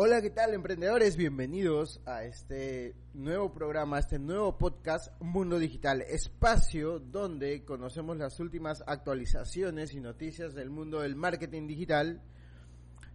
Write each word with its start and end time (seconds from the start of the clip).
Hola, 0.00 0.22
¿qué 0.22 0.30
tal 0.30 0.54
emprendedores? 0.54 1.16
Bienvenidos 1.16 2.00
a 2.06 2.22
este 2.22 2.94
nuevo 3.14 3.52
programa, 3.52 3.96
a 3.96 3.98
este 3.98 4.20
nuevo 4.20 4.56
podcast 4.56 5.10
Mundo 5.20 5.58
Digital, 5.58 6.02
espacio 6.02 7.00
donde 7.00 7.64
conocemos 7.64 8.16
las 8.16 8.38
últimas 8.38 8.84
actualizaciones 8.86 9.94
y 9.94 10.00
noticias 10.00 10.54
del 10.54 10.70
mundo 10.70 11.00
del 11.00 11.16
marketing 11.16 11.66
digital 11.66 12.22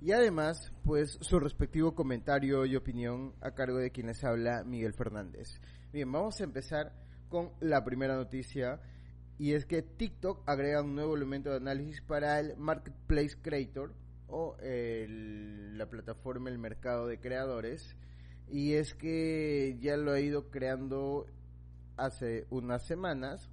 y 0.02 0.12
además, 0.12 0.74
pues 0.84 1.18
su 1.22 1.40
respectivo 1.40 1.96
comentario 1.96 2.66
y 2.66 2.76
opinión 2.76 3.34
a 3.40 3.52
cargo 3.52 3.78
de 3.78 3.92
quien 3.92 4.08
les 4.08 4.22
habla 4.26 4.66
Miguel 4.66 4.94
Fernández. 4.94 5.62
Bien, 5.94 6.12
vamos 6.12 6.42
a 6.42 6.44
empezar 6.44 6.92
con 7.30 7.54
la 7.62 7.86
primera 7.86 8.18
noticia 8.18 8.82
y 9.40 9.54
es 9.54 9.66
que 9.66 9.84
TikTok 9.84 10.44
agrega 10.46 10.82
un 10.82 10.96
nuevo 10.96 11.16
elemento 11.16 11.50
de 11.50 11.56
análisis 11.56 12.02
para 12.02 12.42
el 12.42 12.58
Marketplace 12.58 13.38
Creator 13.42 14.03
la 14.62 15.90
plataforma 15.90 16.50
El 16.50 16.58
Mercado 16.58 17.08
de 17.08 17.20
Creadores. 17.20 17.96
Y 18.50 18.74
es 18.74 18.94
que 18.94 19.78
ya 19.80 19.98
lo 19.98 20.12
ha 20.12 20.20
ido 20.20 20.50
creando 20.50 21.26
hace 21.98 22.46
unas 22.50 22.86
semanas, 22.86 23.50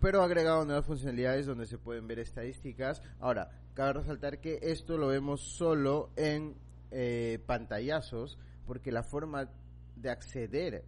pero 0.00 0.20
ha 0.20 0.24
agregado 0.24 0.64
nuevas 0.64 0.86
funcionalidades 0.86 1.46
donde 1.46 1.66
se 1.66 1.78
pueden 1.78 2.06
ver 2.06 2.18
estadísticas. 2.18 3.02
Ahora, 3.20 3.50
cabe 3.74 3.94
resaltar 3.94 4.40
que 4.40 4.58
esto 4.62 4.98
lo 4.98 5.08
vemos 5.08 5.40
solo 5.40 6.10
en 6.16 6.56
eh, 6.90 7.38
pantallazos, 7.46 8.38
porque 8.66 8.92
la 8.92 9.02
forma 9.02 9.50
de 9.96 10.10
acceder 10.10 10.84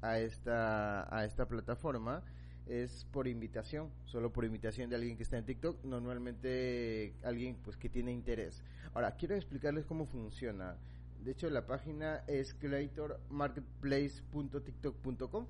a 0.00 0.18
esta, 0.18 1.14
a 1.14 1.24
esta 1.24 1.46
plataforma 1.46 2.22
es 2.66 3.06
por 3.12 3.28
invitación, 3.28 3.90
solo 4.04 4.32
por 4.32 4.44
invitación 4.44 4.90
de 4.90 4.96
alguien 4.96 5.16
que 5.16 5.22
está 5.22 5.38
en 5.38 5.44
TikTok, 5.44 5.84
normalmente 5.84 7.14
alguien 7.22 7.56
pues 7.62 7.76
que 7.76 7.88
tiene 7.88 8.10
interés. 8.12 8.64
Ahora, 8.94 9.14
quiero 9.16 9.34
explicarles 9.34 9.84
cómo 9.84 10.06
funciona. 10.06 10.76
De 11.22 11.32
hecho, 11.32 11.50
la 11.50 11.66
página 11.66 12.22
es 12.26 12.54
creatormarketplace.tiktok.com. 12.54 15.46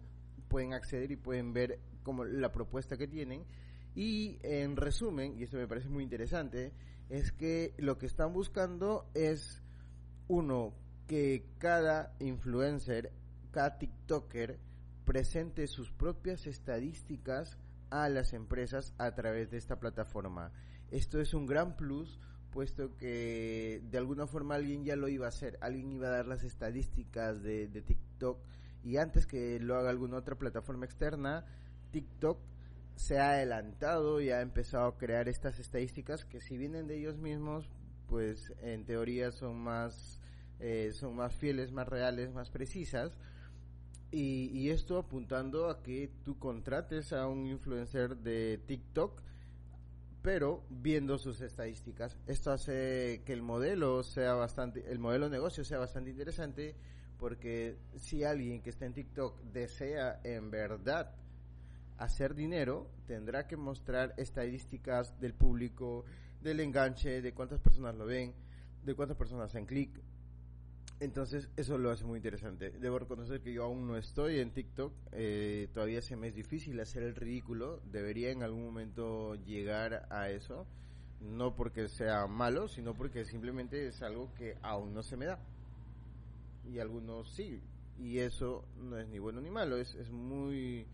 Pueden 0.48 0.72
acceder 0.72 1.10
y 1.10 1.16
pueden 1.16 1.52
ver 1.52 1.78
como 2.02 2.24
la 2.24 2.52
propuesta 2.52 2.96
que 2.96 3.08
tienen. 3.08 3.44
Y 3.94 4.38
en 4.42 4.76
resumen, 4.76 5.38
y 5.38 5.44
esto 5.44 5.56
me 5.56 5.68
parece 5.68 5.88
muy 5.88 6.02
interesante, 6.02 6.72
es 7.08 7.32
que 7.32 7.74
lo 7.78 7.96
que 7.98 8.06
están 8.06 8.32
buscando 8.32 9.08
es 9.14 9.62
uno 10.28 10.74
que 11.06 11.46
cada 11.58 12.14
influencer, 12.18 13.12
cada 13.50 13.78
TikToker 13.78 14.58
presente 15.14 15.68
sus 15.68 15.92
propias 15.92 16.48
estadísticas 16.48 17.56
a 17.88 18.08
las 18.08 18.32
empresas 18.32 18.92
a 18.98 19.14
través 19.14 19.48
de 19.48 19.58
esta 19.58 19.78
plataforma. 19.78 20.50
Esto 20.90 21.20
es 21.20 21.34
un 21.34 21.46
gran 21.46 21.76
plus 21.76 22.18
puesto 22.50 22.96
que 22.96 23.80
de 23.92 23.96
alguna 23.96 24.26
forma 24.26 24.56
alguien 24.56 24.84
ya 24.84 24.96
lo 24.96 25.06
iba 25.06 25.26
a 25.26 25.28
hacer, 25.28 25.56
alguien 25.60 25.92
iba 25.92 26.08
a 26.08 26.10
dar 26.10 26.26
las 26.26 26.42
estadísticas 26.42 27.40
de, 27.44 27.68
TikTok 27.68 28.40
y 28.82 28.96
antes 28.96 29.28
que 29.28 29.60
lo 29.60 29.76
haga 29.76 29.90
alguna 29.90 30.16
otra 30.16 30.34
plataforma 30.34 30.84
externa, 30.84 31.46
TikTok 31.92 32.40
se 32.96 33.20
ha 33.20 33.34
adelantado 33.34 34.20
y 34.20 34.30
ha 34.30 34.40
empezado 34.40 34.88
a 34.88 34.98
crear 34.98 35.28
estas 35.28 35.60
estadísticas 35.60 36.24
que 36.24 36.40
si 36.40 36.58
vienen 36.58 36.88
de 36.88 36.98
ellos 36.98 37.18
mismos, 37.18 37.70
pues 38.08 38.52
en 38.62 38.84
teoría 38.84 39.30
son 39.30 39.60
más, 39.60 40.20
eh, 40.58 40.90
son 40.92 41.14
más 41.14 41.36
fieles, 41.36 41.70
más 41.70 41.86
reales, 41.86 42.32
más 42.32 42.50
precisas 42.50 43.16
y, 44.16 44.70
esto 44.70 44.98
apuntando 44.98 45.68
a 45.68 45.82
que 45.82 46.10
tú 46.24 46.38
contrates 46.38 47.12
a 47.12 47.26
un 47.26 47.46
influencer 47.46 48.16
de 48.16 48.60
TikTok, 48.66 49.20
pero 50.22 50.64
viendo 50.70 51.18
sus 51.18 51.40
estadísticas. 51.40 52.16
Esto 52.26 52.52
hace 52.52 53.22
que 53.26 53.32
el 53.32 53.42
modelo 53.42 54.02
sea 54.02 54.34
bastante, 54.34 54.90
el 54.90 54.98
modelo 54.98 55.26
de 55.26 55.32
negocio 55.32 55.64
sea 55.64 55.78
bastante 55.78 56.10
interesante, 56.10 56.76
porque 57.18 57.76
si 57.96 58.22
alguien 58.22 58.62
que 58.62 58.70
está 58.70 58.86
en 58.86 58.94
TikTok 58.94 59.40
desea 59.52 60.20
en 60.22 60.50
verdad 60.50 61.14
hacer 61.98 62.34
dinero, 62.34 62.90
tendrá 63.06 63.46
que 63.46 63.56
mostrar 63.56 64.14
estadísticas 64.16 65.18
del 65.20 65.34
público, 65.34 66.04
del 66.40 66.60
enganche, 66.60 67.20
de 67.20 67.34
cuántas 67.34 67.60
personas 67.60 67.96
lo 67.96 68.06
ven, 68.06 68.32
de 68.84 68.94
cuántas 68.94 69.16
personas 69.16 69.46
hacen 69.46 69.66
clic, 69.66 70.00
entonces, 71.00 71.48
eso 71.56 71.76
lo 71.76 71.90
hace 71.90 72.04
muy 72.04 72.18
interesante. 72.18 72.70
Debo 72.70 72.98
reconocer 72.98 73.40
que 73.40 73.52
yo 73.52 73.64
aún 73.64 73.86
no 73.86 73.96
estoy 73.96 74.38
en 74.38 74.52
TikTok. 74.52 74.92
Eh, 75.12 75.68
todavía 75.74 76.00
se 76.00 76.16
me 76.16 76.28
es 76.28 76.34
difícil 76.34 76.78
hacer 76.80 77.02
el 77.02 77.16
ridículo. 77.16 77.80
Debería 77.90 78.30
en 78.30 78.42
algún 78.42 78.64
momento 78.64 79.34
llegar 79.44 80.06
a 80.10 80.30
eso. 80.30 80.66
No 81.20 81.56
porque 81.56 81.88
sea 81.88 82.26
malo, 82.26 82.68
sino 82.68 82.94
porque 82.94 83.24
simplemente 83.24 83.88
es 83.88 84.02
algo 84.02 84.32
que 84.34 84.56
aún 84.62 84.94
no 84.94 85.02
se 85.02 85.16
me 85.16 85.26
da. 85.26 85.38
Y 86.72 86.78
algunos 86.78 87.30
sí. 87.30 87.60
Y 87.98 88.18
eso 88.18 88.64
no 88.76 88.98
es 88.98 89.08
ni 89.08 89.18
bueno 89.18 89.40
ni 89.40 89.50
malo. 89.50 89.76
Es, 89.76 89.94
es, 89.96 90.10
muy, 90.10 90.86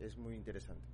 es 0.00 0.16
muy 0.16 0.34
interesante. 0.34 0.93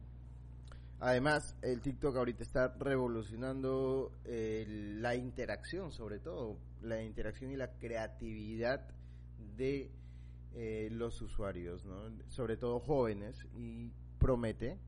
Además, 1.00 1.56
el 1.62 1.80
TikTok 1.80 2.14
ahorita 2.14 2.42
está 2.42 2.74
revolucionando 2.78 4.12
la 4.26 5.14
interacción, 5.14 5.92
sobre 5.92 6.18
todo, 6.18 6.58
la 6.82 7.02
interacción 7.02 7.50
y 7.50 7.56
la 7.56 7.72
creatividad 7.78 8.86
de 9.56 9.90
eh, 10.54 10.88
los 10.92 11.22
usuarios, 11.22 11.86
¿no? 11.86 12.02
sobre 12.28 12.58
todo 12.58 12.80
jóvenes, 12.80 13.46
y 13.56 13.90
promete, 14.18 14.78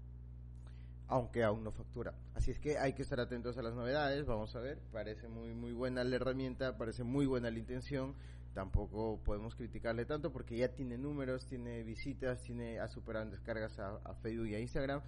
aunque 1.09 1.45
aún 1.45 1.65
no 1.65 1.73
factura. 1.73 2.15
Así 2.35 2.51
es 2.51 2.59
que 2.59 2.77
hay 2.77 2.93
que 2.93 3.03
estar 3.03 3.19
atentos 3.19 3.57
a 3.57 3.63
las 3.63 3.75
novedades, 3.75 4.27
vamos 4.27 4.55
a 4.55 4.61
ver, 4.61 4.81
parece 4.93 5.29
muy 5.29 5.55
muy 5.55 5.73
buena 5.73 6.05
la 6.05 6.17
herramienta, 6.17 6.77
parece 6.77 7.05
muy 7.05 7.25
buena 7.25 7.51
la 7.51 7.59
intención, 7.59 8.15
tampoco 8.53 9.19
podemos 9.25 9.55
criticarle 9.55 10.05
tanto 10.05 10.31
porque 10.31 10.59
ya 10.59 10.69
tiene 10.69 10.99
números, 10.99 11.47
tiene 11.47 11.83
visitas, 11.85 12.43
tiene 12.43 12.81
ha 12.81 12.89
superado 12.89 13.31
descargas 13.31 13.79
a, 13.79 13.97
a 14.05 14.15
Facebook 14.17 14.49
y 14.49 14.57
a 14.57 14.61
Instagram 14.61 15.01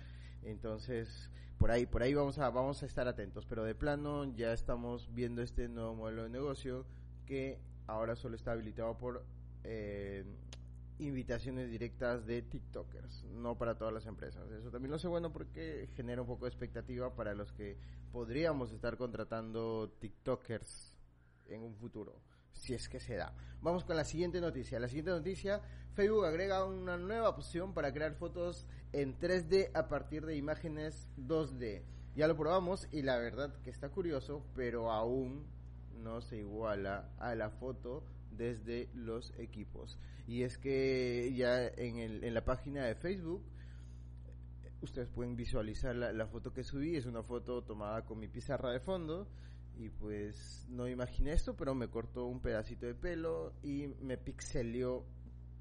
entonces, 0.45 1.31
por 1.59 1.71
ahí, 1.71 1.87
por 1.87 2.03
ahí 2.03 2.15
vamos 2.15 2.39
a, 2.39 2.51
vamos 2.51 2.83
a 2.83 2.87
estar 2.87 3.09
atentos. 3.09 3.47
Pero 3.47 3.65
de 3.65 3.75
plano 3.75 4.25
ya 4.35 4.53
estamos 4.53 5.13
viendo 5.15 5.43
este 5.43 5.69
nuevo 5.69 5.95
modelo 5.95 6.25
de 6.25 6.29
negocio 6.29 6.87
que 7.27 7.61
ahora 7.87 8.17
solo 8.17 8.37
está 8.37 8.53
habilitado 8.53 8.97
por 8.99 9.25
eh, 9.65 10.25
invitaciones 10.99 11.71
directas 11.71 12.27
de 12.27 12.43
TikTokers, 12.43 13.25
no 13.25 13.57
para 13.57 13.77
todas 13.77 13.93
las 13.93 14.07
empresas. 14.07 14.51
Eso 14.51 14.71
también 14.71 14.93
lo 14.93 14.99
sé 14.99 15.09
bueno 15.09 15.33
porque 15.33 15.89
genera 15.97 16.23
un 16.23 16.29
poco 16.29 16.45
de 16.45 16.51
expectativa 16.51 17.15
para 17.15 17.35
los 17.35 17.53
que 17.53 17.79
podríamos 18.13 18.73
estar 18.73 18.97
contratando 18.97 19.91
TikTokers 19.99 20.97
en 21.47 21.63
un 21.63 21.75
futuro 21.75 22.21
si 22.55 22.75
es 22.75 22.89
que 22.89 23.01
se 23.01 23.17
da. 23.17 23.35
Vamos 23.61 23.85
con 23.85 23.97
la 23.97 24.05
siguiente 24.05 24.41
noticia. 24.41 24.79
La 24.79 24.89
siguiente 24.89 25.11
noticia, 25.11 25.61
Facebook 25.95 26.25
agrega 26.25 26.65
una 26.65 26.97
nueva 26.97 27.29
opción 27.29 27.75
para 27.75 27.93
crear 27.93 28.15
fotos 28.15 28.67
en 28.95 29.19
3D 29.19 29.71
a 29.75 29.89
partir 29.89 30.25
de 30.25 30.37
imágenes 30.37 31.09
2D. 31.19 31.83
Ya 32.15 32.29
lo 32.29 32.37
probamos 32.37 32.87
y 32.93 33.03
la 33.03 33.19
verdad 33.19 33.53
que 33.63 33.71
está 33.71 33.89
curioso, 33.89 34.47
pero 34.55 34.93
aún 34.93 35.45
no 36.01 36.21
se 36.21 36.39
iguala 36.39 37.11
a 37.19 37.35
la 37.35 37.51
foto 37.51 38.05
desde 38.31 38.89
los 38.95 39.33
equipos. 39.37 39.99
Y 40.29 40.43
es 40.43 40.59
que 40.59 41.33
ya 41.35 41.67
en, 41.67 41.99
el, 41.99 42.23
en 42.23 42.35
la 42.35 42.45
página 42.45 42.85
de 42.85 42.95
Facebook 42.95 43.43
ustedes 44.81 45.09
pueden 45.09 45.35
visualizar 45.35 45.97
la, 45.97 46.13
la, 46.13 46.27
foto 46.27 46.53
que 46.53 46.63
subí. 46.63 46.95
Es 46.95 47.07
una 47.07 47.23
foto 47.25 47.63
tomada 47.63 48.05
con 48.05 48.21
mi 48.21 48.29
pizarra 48.29 48.71
de 48.71 48.79
fondo 48.79 49.27
y 49.77 49.89
pues 49.89 50.67
no 50.69 50.87
imaginé 50.87 51.33
esto, 51.33 51.57
pero 51.57 51.75
me 51.75 51.89
cortó 51.89 52.27
un 52.27 52.41
pedacito 52.41 52.87
de 52.87 52.95
pelo 52.95 53.55
y 53.63 53.89
me 54.03 54.17
pixelió, 54.19 55.05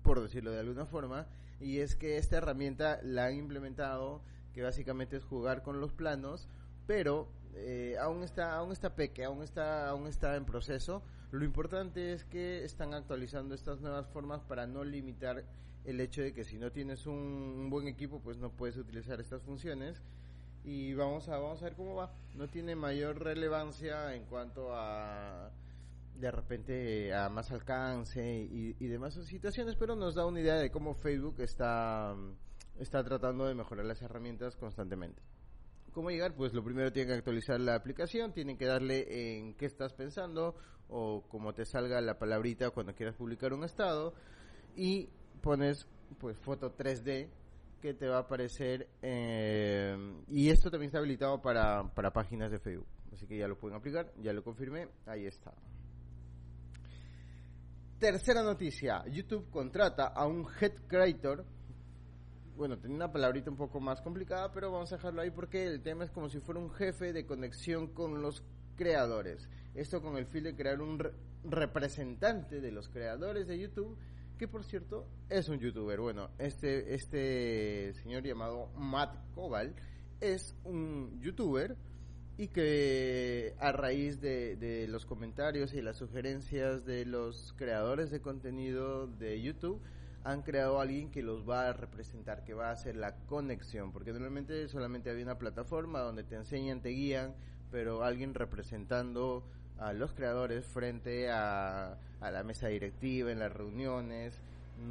por 0.03 0.21
decirlo 0.21 0.51
de 0.51 0.59
alguna 0.59 0.85
forma. 0.85 1.27
Y 1.59 1.79
es 1.79 1.95
que 1.95 2.17
esta 2.17 2.37
herramienta 2.37 2.99
la 3.03 3.25
han 3.25 3.35
implementado, 3.35 4.21
que 4.53 4.61
básicamente 4.61 5.17
es 5.17 5.23
jugar 5.23 5.63
con 5.63 5.79
los 5.79 5.93
planos, 5.93 6.47
pero 6.85 7.27
eh, 7.55 7.95
aún 8.01 8.23
está 8.23 8.55
aún 8.55 8.71
está 8.71 8.95
peque, 8.95 9.23
aún 9.23 9.43
está 9.43 9.89
aún 9.89 10.07
está 10.07 10.35
en 10.35 10.45
proceso. 10.45 11.01
Lo 11.31 11.45
importante 11.45 12.13
es 12.13 12.25
que 12.25 12.63
están 12.63 12.93
actualizando 12.93 13.55
estas 13.55 13.81
nuevas 13.81 14.07
formas 14.07 14.41
para 14.43 14.67
no 14.67 14.83
limitar 14.83 15.43
el 15.85 15.99
hecho 15.99 16.21
de 16.21 16.33
que 16.33 16.43
si 16.43 16.57
no 16.57 16.71
tienes 16.71 17.07
un 17.07 17.69
buen 17.69 17.87
equipo, 17.87 18.19
pues 18.19 18.37
no 18.37 18.51
puedes 18.51 18.77
utilizar 18.77 19.19
estas 19.19 19.41
funciones 19.41 20.01
y 20.63 20.93
vamos 20.93 21.27
a 21.29 21.37
vamos 21.37 21.61
a 21.61 21.65
ver 21.65 21.75
cómo 21.75 21.95
va. 21.95 22.11
No 22.35 22.47
tiene 22.47 22.75
mayor 22.75 23.21
relevancia 23.21 24.15
en 24.15 24.25
cuanto 24.25 24.75
a 24.75 25.49
de 26.23 26.31
repente 26.31 27.13
a 27.13 27.27
más 27.27 27.51
alcance 27.51 28.23
y, 28.23 28.75
y 28.79 28.87
demás 28.87 29.13
situaciones, 29.25 29.75
pero 29.75 29.95
nos 29.95 30.15
da 30.15 30.25
una 30.25 30.39
idea 30.39 30.55
de 30.55 30.71
cómo 30.71 30.95
Facebook 30.95 31.35
está 31.41 32.15
está 32.79 33.03
tratando 33.03 33.45
de 33.45 33.53
mejorar 33.53 33.85
las 33.85 34.01
herramientas 34.01 34.55
constantemente. 34.55 35.21
¿Cómo 35.91 36.09
llegar? 36.09 36.33
Pues 36.33 36.53
lo 36.53 36.63
primero 36.63 36.91
tienen 36.91 37.09
que 37.09 37.17
actualizar 37.17 37.59
la 37.59 37.75
aplicación, 37.75 38.33
tienen 38.33 38.57
que 38.57 38.65
darle 38.65 39.37
en 39.37 39.53
qué 39.55 39.65
estás 39.65 39.93
pensando 39.93 40.55
o 40.87 41.23
como 41.27 41.53
te 41.53 41.65
salga 41.65 41.99
la 42.01 42.17
palabrita 42.17 42.71
cuando 42.71 42.95
quieras 42.95 43.15
publicar 43.15 43.53
un 43.53 43.65
estado 43.65 44.13
y 44.75 45.09
pones 45.41 45.87
pues 46.19 46.37
foto 46.37 46.75
3D 46.75 47.29
que 47.81 47.93
te 47.93 48.07
va 48.07 48.17
a 48.17 48.21
aparecer 48.21 48.87
eh, 49.01 49.95
y 50.29 50.49
esto 50.49 50.71
también 50.71 50.87
está 50.87 50.99
habilitado 50.99 51.41
para, 51.41 51.93
para 51.93 52.11
páginas 52.11 52.49
de 52.49 52.59
Facebook 52.59 52.87
así 53.11 53.27
que 53.27 53.37
ya 53.37 53.47
lo 53.47 53.57
pueden 53.57 53.77
aplicar 53.77 54.11
ya 54.21 54.33
lo 54.33 54.43
confirmé 54.43 54.87
ahí 55.05 55.25
está 55.25 55.53
tercera 58.03 58.43
noticia. 58.43 59.05
YouTube 59.05 59.49
contrata 59.49 60.07
a 60.07 60.27
un 60.27 60.45
head 60.59 60.73
creator. 60.87 61.45
Bueno, 62.57 62.77
tenía 62.77 62.97
una 62.97 63.13
palabrita 63.13 63.49
un 63.49 63.55
poco 63.55 63.79
más 63.79 64.01
complicada, 64.01 64.51
pero 64.51 64.73
vamos 64.73 64.91
a 64.91 64.97
dejarlo 64.97 65.21
ahí 65.21 65.31
porque 65.31 65.65
el 65.65 65.81
tema 65.81 66.03
es 66.03 66.11
como 66.11 66.27
si 66.27 66.41
fuera 66.41 66.59
un 66.59 66.69
jefe 66.69 67.13
de 67.13 67.25
conexión 67.25 67.87
con 67.87 68.21
los 68.21 68.43
creadores. 68.75 69.47
Esto 69.73 70.01
con 70.01 70.17
el 70.17 70.25
fin 70.25 70.43
de 70.43 70.53
crear 70.53 70.81
un 70.81 71.01
representante 71.45 72.59
de 72.59 72.73
los 72.73 72.89
creadores 72.89 73.47
de 73.47 73.57
YouTube, 73.57 73.97
que 74.37 74.49
por 74.49 74.65
cierto 74.65 75.07
es 75.29 75.47
un 75.47 75.59
youtuber. 75.59 76.01
Bueno, 76.01 76.29
este, 76.39 76.93
este 76.95 77.93
señor 78.03 78.23
llamado 78.23 78.67
Matt 78.75 79.15
Koval 79.33 79.75
es 80.19 80.57
un 80.65 81.21
youtuber 81.21 81.77
y 82.37 82.47
que 82.47 83.53
a 83.59 83.71
raíz 83.71 84.19
de, 84.21 84.55
de, 84.55 84.87
los 84.87 85.05
comentarios 85.05 85.73
y 85.73 85.81
las 85.81 85.97
sugerencias 85.97 86.85
de 86.85 87.05
los 87.05 87.53
creadores 87.57 88.09
de 88.09 88.21
contenido 88.21 89.07
de 89.07 89.41
YouTube 89.41 89.79
han 90.23 90.41
creado 90.41 90.79
a 90.79 90.83
alguien 90.83 91.11
que 91.11 91.21
los 91.21 91.47
va 91.47 91.67
a 91.67 91.73
representar, 91.73 92.43
que 92.43 92.53
va 92.53 92.69
a 92.69 92.71
hacer 92.71 92.95
la 92.95 93.15
conexión, 93.27 93.91
porque 93.91 94.11
normalmente 94.11 94.67
solamente 94.67 95.09
había 95.09 95.25
una 95.25 95.37
plataforma 95.37 95.99
donde 95.99 96.23
te 96.23 96.35
enseñan, 96.35 96.81
te 96.81 96.89
guían, 96.89 97.33
pero 97.71 98.03
alguien 98.03 98.33
representando 98.33 99.43
a 99.79 99.91
los 99.91 100.13
creadores 100.13 100.65
frente 100.65 101.29
a, 101.29 101.97
a 102.21 102.31
la 102.31 102.43
mesa 102.43 102.67
directiva, 102.67 103.31
en 103.31 103.39
las 103.39 103.51
reuniones, 103.51 104.39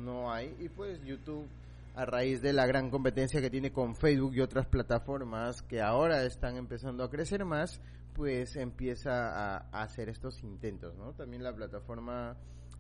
no 0.05 0.33
hay, 0.33 0.55
y 0.61 0.69
pues 0.69 1.03
YouTube 1.05 1.47
a 1.95 2.05
raíz 2.05 2.41
de 2.41 2.53
la 2.53 2.67
gran 2.67 2.91
competencia 2.91 3.41
que 3.41 3.51
tiene 3.51 3.73
con 3.73 3.95
Facebook 3.95 4.35
y 4.35 4.41
otras 4.41 4.67
plataformas 4.67 5.63
que 5.63 5.81
ahora 5.81 6.25
están 6.25 6.57
empezando 6.57 7.05
a 7.05 7.11
crecer 7.11 7.45
más, 7.45 7.81
pues 8.15 8.57
empieza 8.57 9.57
a, 9.57 9.83
hacer 9.83 10.09
estos 10.09 10.43
intentos, 10.43 10.97
¿no? 10.97 11.13
También 11.13 11.43
la 11.43 11.55
plataforma 11.55 12.37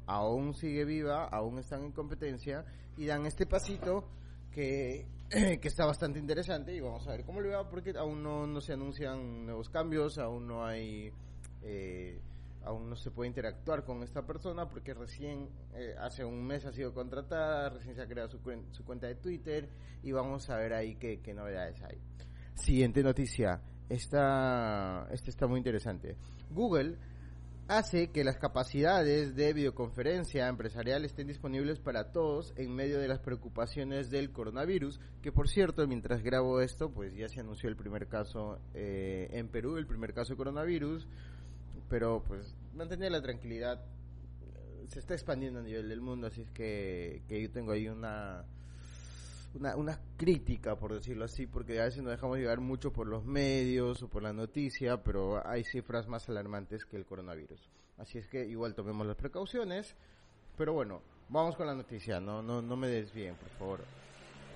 aún 0.07 0.55
sigue 0.55 0.85
viva, 0.85 1.27
aún 1.27 1.59
están 1.59 1.85
en 1.85 1.93
competencia 1.93 2.65
y 2.97 3.07
dan 3.07 3.27
este 3.27 3.47
pasito 3.47 4.09
que, 4.51 5.07
que 5.31 5.69
está 5.69 5.85
bastante 5.85 6.19
interesante 6.19 6.75
y 6.75 6.81
vamos 6.81 7.07
a 7.07 7.13
ver 7.13 7.25
cómo 7.25 7.41
le 7.41 7.51
va 7.51 7.69
porque 7.69 7.93
aún 7.97 8.23
no, 8.23 8.47
no 8.47 8.61
se 8.61 8.73
anuncian 8.73 9.47
nuevos 9.47 9.69
cambios, 9.69 10.19
aún 10.19 10.47
no 10.47 10.65
hay... 10.65 11.13
Eh, 11.63 12.21
aún 12.65 12.89
no 12.89 12.97
se 12.97 13.11
puede 13.11 13.29
interactuar 13.29 13.85
con 13.85 14.03
esta 14.03 14.27
persona 14.27 14.69
porque 14.69 14.95
recién 14.95 15.49
eh, 15.75 15.95
hace 15.99 16.25
un 16.25 16.45
mes 16.45 16.65
ha 16.65 16.73
sido 16.73 16.93
contratada, 16.93 17.71
recién 17.71 17.95
se 17.95 18.03
ha 18.03 18.07
creado 18.07 18.29
su, 18.29 18.39
su 18.71 18.85
cuenta 18.85 19.07
de 19.07 19.17
Twitter 19.17 19.69
y 20.03 20.13
vamos 20.13 20.49
a 20.51 20.57
ver 20.57 20.73
ahí 20.73 20.97
qué, 20.97 21.21
qué 21.21 21.35
novedades 21.35 21.83
hay. 21.83 21.99
Siguiente 22.55 23.03
noticia, 23.03 23.61
esta, 23.89 25.09
esta 25.11 25.31
está 25.31 25.47
muy 25.47 25.59
interesante. 25.59 26.17
Google 26.51 26.97
hace 27.69 28.11
que 28.11 28.25
las 28.25 28.37
capacidades 28.37 29.35
de 29.35 29.53
videoconferencia 29.53 30.49
empresarial 30.49 31.05
estén 31.05 31.29
disponibles 31.29 31.79
para 31.79 32.11
todos 32.13 32.53
en 32.57 32.75
medio 32.75 32.99
de 32.99 33.09
las 33.09 33.21
preocupaciones 33.21 34.11
del 34.11 34.31
coronavirus, 34.31 35.01
que 35.23 35.33
por 35.33 35.49
cierto, 35.49 35.87
mientras 35.87 36.23
grabo 36.23 36.61
esto, 36.61 36.91
pues 36.91 37.15
ya 37.15 37.29
se 37.29 37.41
anunció 37.41 37.69
el 37.69 37.77
primer 37.77 38.09
caso 38.09 38.59
eh, 38.75 39.29
en 39.33 39.49
Perú, 39.49 39.77
el 39.77 39.87
primer 39.87 40.13
caso 40.13 40.35
de 40.35 40.37
coronavirus, 40.37 41.07
pero 41.89 42.23
pues 42.27 42.55
mantener 42.75 43.13
la 43.13 43.23
tranquilidad 43.23 43.85
se 44.89 44.99
está 44.99 45.15
expandiendo 45.15 45.61
a 45.61 45.63
nivel 45.63 45.89
del 45.89 46.01
mundo, 46.01 46.27
así 46.27 46.43
es 46.43 46.51
que, 46.51 47.23
que 47.29 47.43
yo 47.43 47.51
tengo 47.51 47.73
ahí 47.73 47.89
una, 47.89 48.45
una, 49.55 49.77
una 49.77 50.01
crítica, 50.17 50.77
por 50.77 50.93
decirlo 50.93 51.25
así, 51.25 51.47
porque 51.47 51.81
a 51.81 51.85
veces 51.85 52.03
nos 52.03 52.13
dejamos 52.13 52.39
llevar 52.39 52.61
mucho 52.61 52.93
por 52.93 53.07
los 53.07 53.25
medios 53.25 54.03
o 54.03 54.09
por 54.09 54.23
la 54.23 54.33
noticia, 54.33 55.03
pero 55.03 55.47
hay 55.47 55.65
cifras 55.65 56.09
más 56.09 56.29
alarmantes 56.29 56.85
que 56.85 56.97
el 56.97 57.07
coronavirus. 57.07 57.71
Así 57.99 58.19
es 58.19 58.29
que 58.29 58.45
igual 58.47 58.75
tomemos 58.75 59.07
las 59.07 59.17
precauciones, 59.17 59.95
pero 60.57 60.73
bueno, 60.73 61.03
vamos 61.29 61.57
con 61.57 61.67
la 61.67 61.75
noticia, 61.75 62.21
no, 62.21 62.43
no, 62.43 62.61
no 62.61 62.77
me 62.77 62.89
desvíen, 62.89 63.35
por 63.37 63.51
favor. 63.51 63.81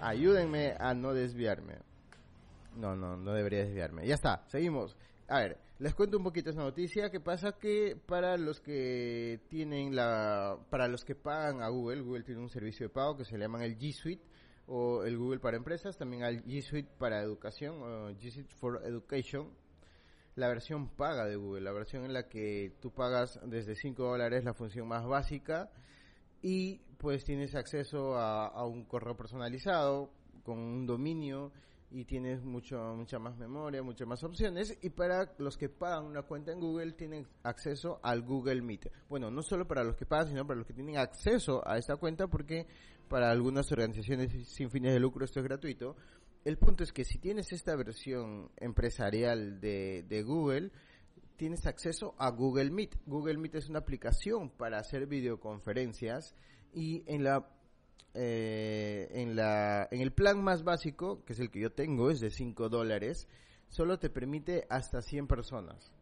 Ayúdenme 0.01 0.75
a 0.79 0.93
no 0.93 1.15
desviarme. 1.15 1.77
No, 2.77 2.95
no, 2.95 3.17
no 3.17 3.33
debería 3.33 3.65
desviarme. 3.65 4.07
Ya 4.07 4.15
está, 4.15 4.45
seguimos. 4.49 4.95
A 5.29 5.41
ver, 5.41 5.59
les 5.79 5.95
cuento 5.95 6.17
un 6.17 6.25
poquito 6.25 6.51
esa 6.51 6.63
noticia 6.63 7.11
que 7.11 7.21
pasa 7.21 7.53
que 7.53 7.97
para 8.07 8.39
los 8.39 8.61
que 8.61 9.41
tienen 9.49 9.95
la 9.95 10.59
para 10.71 10.89
los 10.89 11.05
que 11.05 11.15
pagan 11.15 11.63
a 11.63 11.69
Google, 11.69 12.01
Google 12.01 12.25
tiene 12.25 12.41
un 12.41 12.49
servicio 12.49 12.87
de 12.87 12.95
pago 12.95 13.17
que 13.19 13.27
se 13.27 13.37
llama 13.37 13.63
el 13.65 13.79
G 13.79 13.93
Suite 13.93 14.25
o 14.67 15.05
el 15.05 15.19
Google 15.19 15.39
para 15.39 15.59
empresas, 15.59 15.99
también 15.99 16.25
hay 16.25 16.39
G 16.39 16.63
Suite 16.63 16.89
para 16.99 17.21
educación 17.21 17.83
o 17.83 18.11
G 18.11 18.31
Suite 18.31 18.55
for 18.55 18.81
Education. 18.85 19.51
La 20.35 20.49
versión 20.49 20.89
paga 20.89 21.25
de 21.25 21.37
Google, 21.37 21.63
la 21.63 21.73
versión 21.73 22.05
en 22.05 22.13
la 22.13 22.29
que 22.29 22.75
tú 22.81 22.91
pagas 22.91 23.41
desde 23.45 23.75
5 23.75 24.03
dólares 24.03 24.45
la 24.45 24.53
función 24.53 24.87
más 24.87 25.07
básica 25.07 25.71
y 26.43 26.79
pues 26.99 27.25
tienes 27.25 27.55
acceso 27.55 28.17
a 28.17 28.67
un 28.67 28.85
correo 28.85 29.17
personalizado 29.17 30.11
con 30.43 30.59
un 30.59 30.87
dominio 30.87 31.53
y 31.97 32.05
tienes 32.05 32.45
mucho, 32.45 32.95
mucha 32.95 33.19
más 33.19 33.39
memoria, 33.39 33.83
muchas 33.83 34.07
más 34.07 34.23
opciones. 34.23 34.77
Y 34.83 34.91
para 34.91 35.33
los 35.39 35.57
que 35.57 35.71
pagan 35.71 36.05
una 36.05 36.21
cuenta 36.21 36.53
en 36.53 36.61
Google, 36.61 36.93
tienen 36.93 37.27
acceso 37.43 38.01
al 38.03 38.21
Google 38.21 38.61
Meet. 38.61 38.93
Bueno, 39.09 39.31
no 39.31 39.41
solo 39.43 39.67
para 39.67 39.83
los 39.83 39.97
que 39.97 40.05
pagan, 40.05 40.29
sino 40.29 40.47
para 40.47 40.59
los 40.59 40.67
que 40.67 40.75
tienen 40.75 40.99
acceso 40.99 41.67
a 41.67 41.79
esta 41.79 41.97
cuenta, 41.97 42.27
porque 42.27 42.67
para 43.09 43.31
algunas 43.31 43.73
organizaciones 43.73 44.47
sin 44.47 44.69
fines 44.69 44.93
de 44.93 45.01
lucro 45.01 45.25
esto 45.25 45.41
es 45.41 45.45
gratuito. 45.45 45.97
El 46.45 46.59
punto 46.59 46.85
es 46.85 46.93
que 46.93 47.07
si 47.07 47.19
tienes 47.19 47.51
esta 47.55 47.75
versión 47.75 48.51
empresarial 48.59 49.59
de, 49.59 50.05
de 50.07 50.23
Google, 50.23 50.73
tienes 51.39 51.65
acceso 51.65 52.15
a 52.19 52.29
Google 52.29 52.73
Meet. 52.73 52.95
Google 53.07 53.39
Meet 53.39 53.55
es 53.55 53.71
una 53.71 53.79
aplicación 53.79 54.51
para 54.51 54.79
hacer 54.79 55.07
videoconferencias 55.07 56.35
y 56.75 57.05
en 57.07 57.25
la 57.25 57.56
eh, 58.17 59.09
en, 59.13 59.37
la, 59.37 59.89
en 59.91 60.01
el 60.01 60.13
plan 60.13 60.43
más 60.43 60.65
básico, 60.65 61.25
que 61.25 61.35
es 61.35 61.41
el 61.41 61.51
que 61.51 61.61
yo 61.61 61.71
tengo, 61.71 62.11
es 62.11 62.21
de 62.21 62.31
5 62.31 62.69
dólares, 62.69 63.29
solo 63.69 63.99
te 63.99 64.11
permite 64.11 64.67
hasta 64.71 65.03
100 65.03 65.27
personas. 65.27 65.93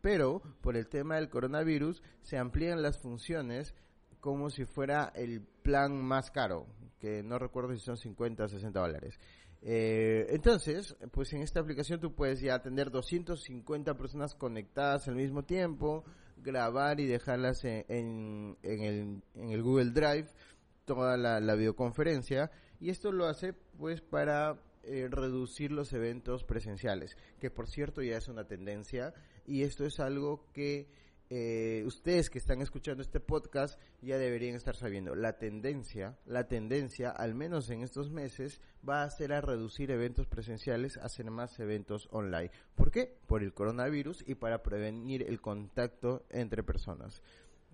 Pero 0.00 0.42
por 0.62 0.76
el 0.76 0.88
tema 0.88 1.16
del 1.16 1.28
coronavirus 1.28 2.02
se 2.22 2.38
amplían 2.38 2.82
las 2.82 2.98
funciones 2.98 3.74
como 4.20 4.50
si 4.50 4.64
fuera 4.64 5.12
el 5.14 5.42
plan 5.62 6.02
más 6.02 6.30
caro, 6.30 6.66
que 6.98 7.22
no 7.22 7.38
recuerdo 7.38 7.74
si 7.74 7.80
son 7.80 7.96
50 7.96 8.44
o 8.44 8.48
60 8.48 8.80
dólares. 8.80 9.18
Eh, 9.62 10.26
entonces, 10.30 10.96
pues 11.12 11.32
en 11.34 11.42
esta 11.42 11.60
aplicación 11.60 12.00
tú 12.00 12.14
puedes 12.14 12.40
ya 12.40 12.60
tener 12.60 12.90
250 12.90 13.94
personas 13.94 14.34
conectadas 14.34 15.08
al 15.08 15.16
mismo 15.16 15.44
tiempo, 15.44 16.04
grabar 16.38 17.00
y 17.00 17.06
dejarlas 17.06 17.64
en, 17.64 17.84
en, 18.62 18.82
el, 18.82 19.22
en 19.34 19.50
el 19.50 19.62
Google 19.62 19.90
Drive 19.90 20.28
toda 20.94 21.16
la, 21.16 21.54
videoconferencia 21.54 22.50
y 22.80 22.90
esto 22.90 23.12
lo 23.12 23.26
hace 23.26 23.52
pues 23.52 24.00
para 24.00 24.58
eh, 24.82 25.06
reducir 25.08 25.70
los 25.70 25.92
eventos 25.92 26.42
presenciales, 26.42 27.16
que 27.38 27.48
por 27.48 27.68
cierto 27.68 28.02
ya 28.02 28.16
es 28.16 28.26
una 28.26 28.48
tendencia 28.48 29.14
y 29.46 29.62
esto 29.62 29.86
es 29.86 30.00
algo 30.00 30.46
que 30.52 30.88
eh, 31.32 31.84
ustedes 31.86 32.28
que 32.28 32.38
están 32.38 32.60
escuchando 32.60 33.04
este 33.04 33.20
podcast 33.20 33.78
ya 34.02 34.18
deberían 34.18 34.56
estar 34.56 34.74
sabiendo. 34.74 35.14
La 35.14 35.38
tendencia, 35.38 36.18
la 36.26 36.48
tendencia, 36.48 37.10
al 37.10 37.36
menos 37.36 37.70
en 37.70 37.82
estos 37.82 38.10
meses, 38.10 38.60
va 38.86 39.04
a 39.04 39.10
ser 39.10 39.32
a 39.32 39.40
reducir 39.40 39.92
eventos 39.92 40.26
presenciales, 40.26 40.96
a 40.96 41.04
hacer 41.04 41.30
más 41.30 41.56
eventos 41.60 42.08
online. 42.10 42.50
¿Por 42.74 42.90
qué? 42.90 43.16
Por 43.28 43.44
el 43.44 43.54
coronavirus 43.54 44.24
y 44.26 44.34
para 44.34 44.64
prevenir 44.64 45.22
el 45.22 45.40
contacto 45.40 46.26
entre 46.30 46.64
personas. 46.64 47.22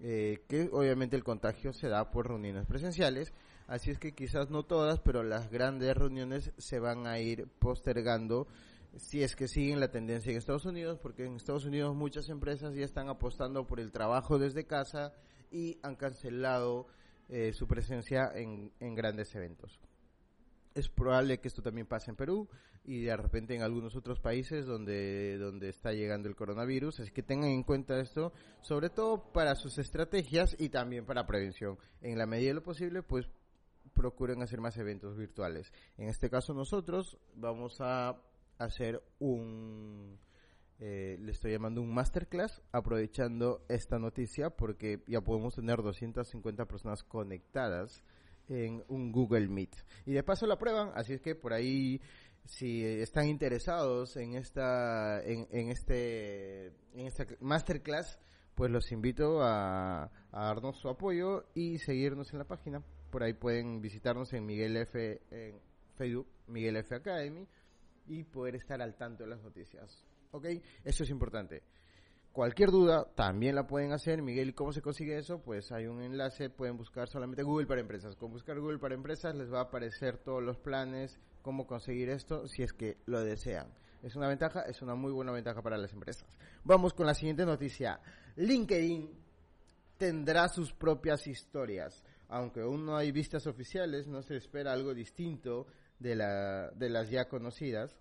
Eh, 0.00 0.42
que 0.48 0.68
obviamente 0.72 1.16
el 1.16 1.24
contagio 1.24 1.72
se 1.72 1.88
da 1.88 2.10
por 2.10 2.28
reuniones 2.28 2.66
presenciales, 2.66 3.32
así 3.66 3.90
es 3.90 3.98
que 3.98 4.12
quizás 4.12 4.50
no 4.50 4.62
todas, 4.62 5.00
pero 5.00 5.22
las 5.22 5.50
grandes 5.50 5.96
reuniones 5.96 6.52
se 6.58 6.78
van 6.78 7.06
a 7.06 7.18
ir 7.18 7.48
postergando 7.58 8.46
si 8.96 9.22
es 9.22 9.36
que 9.36 9.48
siguen 9.48 9.80
la 9.80 9.90
tendencia 9.90 10.30
en 10.30 10.38
Estados 10.38 10.66
Unidos, 10.66 10.98
porque 11.02 11.24
en 11.24 11.36
Estados 11.36 11.64
Unidos 11.64 11.94
muchas 11.94 12.28
empresas 12.28 12.74
ya 12.74 12.84
están 12.84 13.08
apostando 13.08 13.66
por 13.66 13.80
el 13.80 13.90
trabajo 13.90 14.38
desde 14.38 14.66
casa 14.66 15.12
y 15.50 15.78
han 15.82 15.96
cancelado 15.96 16.86
eh, 17.28 17.52
su 17.52 17.66
presencia 17.66 18.30
en 18.34 18.94
grandes 18.94 19.34
eventos 19.34 19.80
es 20.76 20.90
probable 20.90 21.40
que 21.40 21.48
esto 21.48 21.62
también 21.62 21.86
pase 21.86 22.10
en 22.10 22.16
Perú 22.16 22.48
y 22.84 23.02
de 23.02 23.16
repente 23.16 23.54
en 23.54 23.62
algunos 23.62 23.96
otros 23.96 24.20
países 24.20 24.66
donde, 24.66 25.38
donde 25.38 25.70
está 25.70 25.92
llegando 25.92 26.28
el 26.28 26.36
coronavirus. 26.36 27.00
Así 27.00 27.10
que 27.10 27.22
tengan 27.22 27.48
en 27.48 27.62
cuenta 27.62 27.98
esto, 27.98 28.32
sobre 28.60 28.90
todo 28.90 29.32
para 29.32 29.54
sus 29.54 29.78
estrategias 29.78 30.54
y 30.58 30.68
también 30.68 31.06
para 31.06 31.26
prevención. 31.26 31.78
En 32.02 32.18
la 32.18 32.26
medida 32.26 32.48
de 32.48 32.54
lo 32.54 32.62
posible, 32.62 33.02
pues 33.02 33.26
procuren 33.94 34.42
hacer 34.42 34.60
más 34.60 34.76
eventos 34.76 35.16
virtuales. 35.16 35.72
En 35.96 36.08
este 36.08 36.28
caso 36.28 36.52
nosotros 36.52 37.16
vamos 37.34 37.80
a 37.80 38.20
hacer 38.58 39.02
un, 39.18 40.18
eh, 40.78 41.16
le 41.18 41.32
estoy 41.32 41.52
llamando 41.52 41.80
un 41.80 41.94
masterclass, 41.94 42.60
aprovechando 42.70 43.64
esta 43.68 43.98
noticia 43.98 44.50
porque 44.50 45.02
ya 45.06 45.22
podemos 45.22 45.54
tener 45.54 45.82
250 45.82 46.66
personas 46.66 47.02
conectadas 47.02 48.04
en 48.48 48.84
un 48.88 49.12
Google 49.12 49.48
Meet. 49.48 49.76
Y 50.06 50.12
de 50.12 50.22
paso 50.22 50.46
la 50.46 50.58
prueban, 50.58 50.92
así 50.94 51.14
es 51.14 51.20
que 51.20 51.34
por 51.34 51.52
ahí 51.52 52.00
si 52.44 52.84
están 52.84 53.26
interesados 53.26 54.16
en 54.16 54.36
esta 54.36 55.20
en, 55.22 55.48
en 55.50 55.70
este 55.70 56.66
en 56.94 57.06
esta 57.06 57.26
masterclass 57.40 58.20
pues 58.54 58.70
los 58.70 58.90
invito 58.92 59.42
a, 59.42 60.04
a 60.04 60.10
darnos 60.46 60.78
su 60.78 60.88
apoyo 60.88 61.44
y 61.54 61.78
seguirnos 61.78 62.32
en 62.32 62.38
la 62.38 62.46
página. 62.46 62.82
Por 63.10 63.22
ahí 63.22 63.34
pueden 63.34 63.82
visitarnos 63.82 64.32
en 64.32 64.46
Miguel 64.46 64.76
F 64.78 65.20
en 65.30 65.60
Facebook, 65.96 66.26
Miguel 66.46 66.76
F 66.76 66.94
Academy 66.94 67.46
y 68.06 68.24
poder 68.24 68.56
estar 68.56 68.80
al 68.80 68.96
tanto 68.96 69.24
de 69.24 69.30
las 69.30 69.42
noticias. 69.42 70.06
¿Ok? 70.30 70.46
Eso 70.84 71.04
es 71.04 71.10
importante. 71.10 71.62
Cualquier 72.36 72.70
duda 72.70 73.06
también 73.14 73.54
la 73.54 73.66
pueden 73.66 73.92
hacer. 73.92 74.20
Miguel, 74.20 74.54
¿cómo 74.54 74.70
se 74.70 74.82
consigue 74.82 75.16
eso? 75.16 75.40
Pues 75.40 75.72
hay 75.72 75.86
un 75.86 76.02
enlace, 76.02 76.50
pueden 76.50 76.76
buscar 76.76 77.08
solamente 77.08 77.42
Google 77.42 77.66
para 77.66 77.80
empresas. 77.80 78.14
Con 78.14 78.30
buscar 78.30 78.60
Google 78.60 78.78
para 78.78 78.94
empresas 78.94 79.34
les 79.34 79.50
va 79.50 79.60
a 79.60 79.62
aparecer 79.62 80.18
todos 80.18 80.42
los 80.42 80.58
planes, 80.58 81.18
cómo 81.40 81.66
conseguir 81.66 82.10
esto, 82.10 82.46
si 82.46 82.62
es 82.62 82.74
que 82.74 82.98
lo 83.06 83.24
desean. 83.24 83.68
Es 84.02 84.16
una 84.16 84.28
ventaja, 84.28 84.60
es 84.64 84.82
una 84.82 84.94
muy 84.94 85.12
buena 85.12 85.32
ventaja 85.32 85.62
para 85.62 85.78
las 85.78 85.94
empresas. 85.94 86.28
Vamos 86.62 86.92
con 86.92 87.06
la 87.06 87.14
siguiente 87.14 87.46
noticia. 87.46 88.00
LinkedIn 88.36 89.18
tendrá 89.96 90.50
sus 90.50 90.74
propias 90.74 91.26
historias. 91.26 92.04
Aunque 92.28 92.60
aún 92.60 92.84
no 92.84 92.98
hay 92.98 93.12
vistas 93.12 93.46
oficiales, 93.46 94.08
no 94.08 94.20
se 94.20 94.36
espera 94.36 94.74
algo 94.74 94.92
distinto 94.92 95.68
de, 95.98 96.16
la, 96.16 96.70
de 96.72 96.90
las 96.90 97.08
ya 97.08 97.30
conocidas 97.30 97.96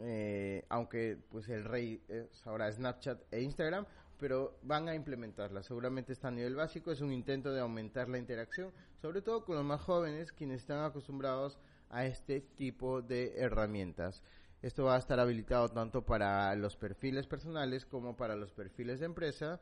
eh, 0.00 0.64
aunque 0.68 1.18
pues 1.30 1.48
el 1.48 1.64
rey 1.64 2.02
es 2.08 2.46
ahora 2.46 2.70
Snapchat 2.70 3.20
e 3.32 3.40
Instagram, 3.40 3.86
pero 4.18 4.58
van 4.62 4.88
a 4.88 4.94
implementarla. 4.94 5.62
Seguramente 5.62 6.12
está 6.12 6.28
a 6.28 6.32
nivel 6.32 6.54
básico, 6.54 6.92
es 6.92 7.00
un 7.00 7.12
intento 7.12 7.52
de 7.52 7.60
aumentar 7.60 8.08
la 8.08 8.18
interacción, 8.18 8.70
sobre 9.00 9.22
todo 9.22 9.44
con 9.44 9.56
los 9.56 9.64
más 9.64 9.80
jóvenes, 9.80 10.32
quienes 10.32 10.60
están 10.60 10.84
acostumbrados 10.84 11.58
a 11.88 12.04
este 12.04 12.40
tipo 12.40 13.02
de 13.02 13.34
herramientas. 13.36 14.22
Esto 14.62 14.84
va 14.84 14.96
a 14.96 14.98
estar 14.98 15.18
habilitado 15.18 15.70
tanto 15.70 16.02
para 16.04 16.54
los 16.54 16.76
perfiles 16.76 17.26
personales 17.26 17.86
como 17.86 18.14
para 18.14 18.36
los 18.36 18.52
perfiles 18.52 19.00
de 19.00 19.06
empresa. 19.06 19.58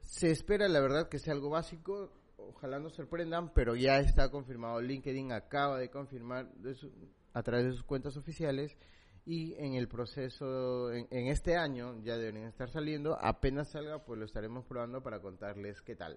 Se 0.00 0.30
espera, 0.30 0.66
la 0.66 0.80
verdad, 0.80 1.08
que 1.08 1.20
sea 1.20 1.34
algo 1.34 1.50
básico. 1.50 2.10
Ojalá 2.36 2.80
no 2.80 2.90
sorprendan, 2.90 3.52
pero 3.52 3.76
ya 3.76 4.00
está 4.00 4.28
confirmado. 4.30 4.80
LinkedIn 4.80 5.32
acaba 5.32 5.78
de 5.78 5.88
confirmar 5.88 6.48
a 7.32 7.42
través 7.42 7.66
de 7.66 7.72
sus 7.72 7.84
cuentas 7.84 8.16
oficiales 8.16 8.76
y 9.28 9.54
en 9.58 9.74
el 9.74 9.88
proceso, 9.88 10.90
en, 10.90 11.26
este 11.26 11.54
año, 11.54 12.02
ya 12.02 12.16
deberían 12.16 12.46
estar 12.46 12.70
saliendo, 12.70 13.14
apenas 13.20 13.70
salga, 13.70 14.02
pues 14.02 14.18
lo 14.18 14.24
estaremos 14.24 14.64
probando 14.64 15.02
para 15.02 15.20
contarles 15.20 15.82
qué 15.82 15.94
tal. 15.94 16.16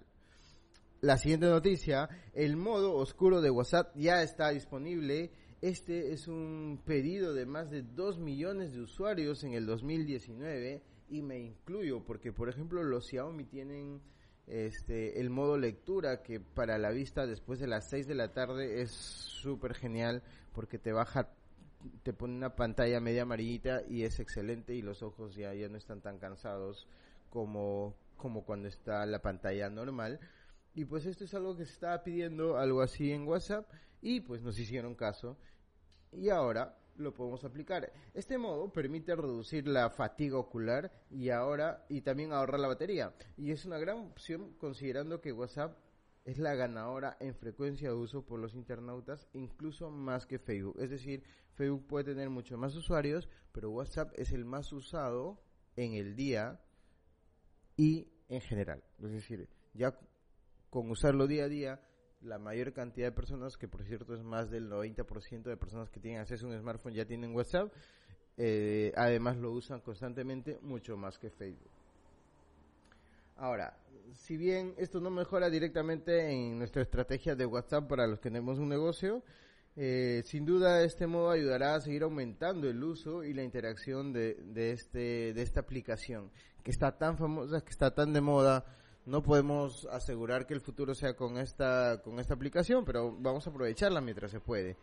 La 1.01 1.17
siguiente 1.17 1.47
noticia, 1.47 2.07
el 2.33 2.55
modo 2.55 2.93
oscuro 2.93 3.41
de 3.41 3.49
WhatsApp 3.49 3.93
ya 3.97 4.23
está 4.23 4.51
disponible. 4.51 5.29
Este 5.61 6.13
es 6.13 6.29
un 6.29 6.81
pedido 6.85 7.33
de 7.33 7.45
más 7.45 7.69
de 7.69 7.81
2 7.81 8.19
millones 8.19 8.71
de 8.71 8.79
usuarios 8.79 9.43
en 9.43 9.55
el 9.55 9.65
2019 9.65 10.81
y 11.09 11.21
me 11.21 11.37
incluyo 11.37 12.05
porque, 12.05 12.31
por 12.31 12.47
ejemplo, 12.47 12.81
los 12.81 13.07
Xiaomi 13.07 13.43
tienen 13.43 14.01
este 14.47 15.19
el 15.19 15.29
modo 15.29 15.57
lectura 15.57 16.23
que 16.23 16.39
para 16.39 16.77
la 16.77 16.91
vista 16.91 17.27
después 17.27 17.59
de 17.59 17.67
las 17.67 17.89
6 17.89 18.07
de 18.07 18.15
la 18.15 18.31
tarde 18.33 18.81
es 18.81 18.91
súper 18.91 19.75
genial 19.75 20.23
porque 20.53 20.79
te 20.79 20.91
baja 20.93 21.29
te 22.03 22.13
pone 22.13 22.35
una 22.35 22.55
pantalla 22.55 22.99
media 22.99 23.23
amarillita 23.23 23.83
y 23.87 24.03
es 24.03 24.19
excelente 24.19 24.73
y 24.73 24.81
los 24.81 25.03
ojos 25.03 25.35
ya, 25.35 25.53
ya 25.53 25.69
no 25.69 25.77
están 25.77 26.01
tan 26.01 26.17
cansados 26.17 26.87
como, 27.29 27.95
como 28.17 28.43
cuando 28.43 28.67
está 28.67 29.05
la 29.05 29.21
pantalla 29.21 29.69
normal. 29.69 30.19
Y 30.73 30.85
pues 30.85 31.05
esto 31.05 31.25
es 31.25 31.33
algo 31.33 31.55
que 31.55 31.65
se 31.65 31.73
estaba 31.73 32.03
pidiendo, 32.03 32.57
algo 32.57 32.81
así 32.81 33.11
en 33.11 33.27
WhatsApp, 33.27 33.69
y 34.01 34.21
pues 34.21 34.41
nos 34.41 34.57
hicieron 34.57 34.95
caso. 34.95 35.37
Y 36.13 36.29
ahora 36.29 36.77
lo 36.97 37.13
podemos 37.13 37.43
aplicar. 37.43 37.91
Este 38.13 38.37
modo 38.37 38.71
permite 38.71 39.15
reducir 39.15 39.67
la 39.67 39.89
fatiga 39.89 40.37
ocular 40.37 40.91
y 41.09 41.29
ahora 41.29 41.85
y 41.89 42.01
también 42.01 42.31
ahorrar 42.31 42.59
la 42.59 42.67
batería. 42.67 43.13
Y 43.37 43.51
es 43.51 43.65
una 43.65 43.77
gran 43.77 43.97
opción 43.97 44.53
considerando 44.59 45.19
que 45.19 45.31
WhatsApp 45.31 45.77
es 46.25 46.37
la 46.37 46.53
ganadora 46.55 47.17
en 47.19 47.35
frecuencia 47.35 47.89
de 47.89 47.95
uso 47.95 48.23
por 48.23 48.39
los 48.39 48.53
internautas, 48.53 49.27
incluso 49.33 49.89
más 49.89 50.25
que 50.25 50.39
Facebook. 50.39 50.77
Es 50.79 50.89
decir, 50.89 51.23
Facebook 51.55 51.87
puede 51.87 52.05
tener 52.05 52.29
muchos 52.29 52.57
más 52.57 52.75
usuarios, 52.75 53.27
pero 53.51 53.71
WhatsApp 53.71 54.11
es 54.15 54.31
el 54.31 54.45
más 54.45 54.71
usado 54.71 55.41
en 55.75 55.93
el 55.93 56.15
día 56.15 56.59
y 57.75 58.07
en 58.29 58.41
general. 58.41 58.83
Es 58.99 59.11
decir, 59.11 59.49
ya 59.73 59.97
con 60.69 60.89
usarlo 60.89 61.27
día 61.27 61.45
a 61.45 61.49
día, 61.49 61.81
la 62.21 62.37
mayor 62.37 62.71
cantidad 62.73 63.07
de 63.07 63.11
personas, 63.11 63.57
que 63.57 63.67
por 63.67 63.83
cierto 63.83 64.13
es 64.13 64.21
más 64.21 64.49
del 64.49 64.69
90% 64.69 65.43
de 65.43 65.57
personas 65.57 65.89
que 65.89 65.99
tienen 65.99 66.21
acceso 66.21 66.45
a 66.45 66.49
un 66.49 66.59
smartphone 66.59 66.93
ya 66.93 67.05
tienen 67.05 67.35
WhatsApp, 67.35 67.73
eh, 68.37 68.91
además 68.95 69.37
lo 69.37 69.51
usan 69.51 69.81
constantemente 69.81 70.59
mucho 70.61 70.95
más 70.97 71.17
que 71.17 71.29
Facebook. 71.29 71.71
Ahora, 73.35 73.75
si 74.13 74.37
bien 74.37 74.73
esto 74.77 74.99
no 74.99 75.09
mejora 75.09 75.49
directamente 75.49 76.31
en 76.31 76.57
nuestra 76.57 76.81
estrategia 76.81 77.35
de 77.35 77.45
WhatsApp 77.45 77.87
para 77.87 78.07
los 78.07 78.19
que 78.19 78.29
tenemos 78.29 78.59
un 78.59 78.69
negocio, 78.69 79.23
eh, 79.75 80.21
sin 80.25 80.45
duda 80.45 80.83
este 80.83 81.07
modo 81.07 81.29
ayudará 81.29 81.75
a 81.75 81.81
seguir 81.81 82.03
aumentando 82.03 82.69
el 82.69 82.83
uso 82.83 83.23
y 83.23 83.33
la 83.33 83.43
interacción 83.43 84.11
de, 84.11 84.35
de, 84.35 84.71
este, 84.71 85.33
de 85.33 85.41
esta 85.41 85.61
aplicación 85.61 86.29
que 86.63 86.71
está 86.71 86.97
tan 86.97 87.17
famosa, 87.17 87.61
que 87.61 87.69
está 87.69 87.93
tan 87.93 88.13
de 88.13 88.21
moda. 88.21 88.65
No 89.05 89.23
podemos 89.23 89.87
asegurar 89.91 90.45
que 90.45 90.53
el 90.53 90.61
futuro 90.61 90.93
sea 90.93 91.15
con 91.15 91.37
esta, 91.37 92.01
con 92.03 92.19
esta 92.19 92.35
aplicación, 92.35 92.85
pero 92.85 93.15
vamos 93.17 93.47
a 93.47 93.49
aprovecharla 93.49 94.01
mientras 94.01 94.31
se 94.31 94.39
puede. 94.39 94.77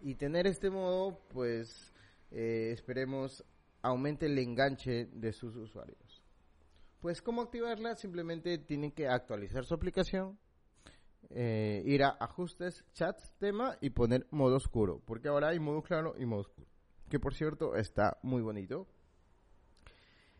Y 0.00 0.14
tener 0.14 0.46
este 0.46 0.70
modo, 0.70 1.18
pues 1.32 1.92
eh, 2.30 2.70
esperemos 2.72 3.44
aumente 3.82 4.26
el 4.26 4.38
enganche 4.38 5.06
de 5.06 5.32
sus 5.32 5.56
usuarios. 5.56 6.03
Pues 7.04 7.20
cómo 7.20 7.42
activarla, 7.42 7.96
simplemente 7.96 8.56
tienen 8.56 8.90
que 8.90 9.06
actualizar 9.06 9.66
su 9.66 9.74
aplicación, 9.74 10.38
eh, 11.28 11.82
ir 11.84 12.02
a 12.02 12.16
ajustes, 12.18 12.82
chats, 12.94 13.30
tema 13.38 13.76
y 13.82 13.90
poner 13.90 14.26
modo 14.30 14.56
oscuro, 14.56 15.02
porque 15.04 15.28
ahora 15.28 15.48
hay 15.48 15.60
modo 15.60 15.82
claro 15.82 16.14
y 16.18 16.24
modo 16.24 16.40
oscuro, 16.40 16.66
que 17.10 17.20
por 17.20 17.34
cierto 17.34 17.76
está 17.76 18.16
muy 18.22 18.40
bonito. 18.40 18.86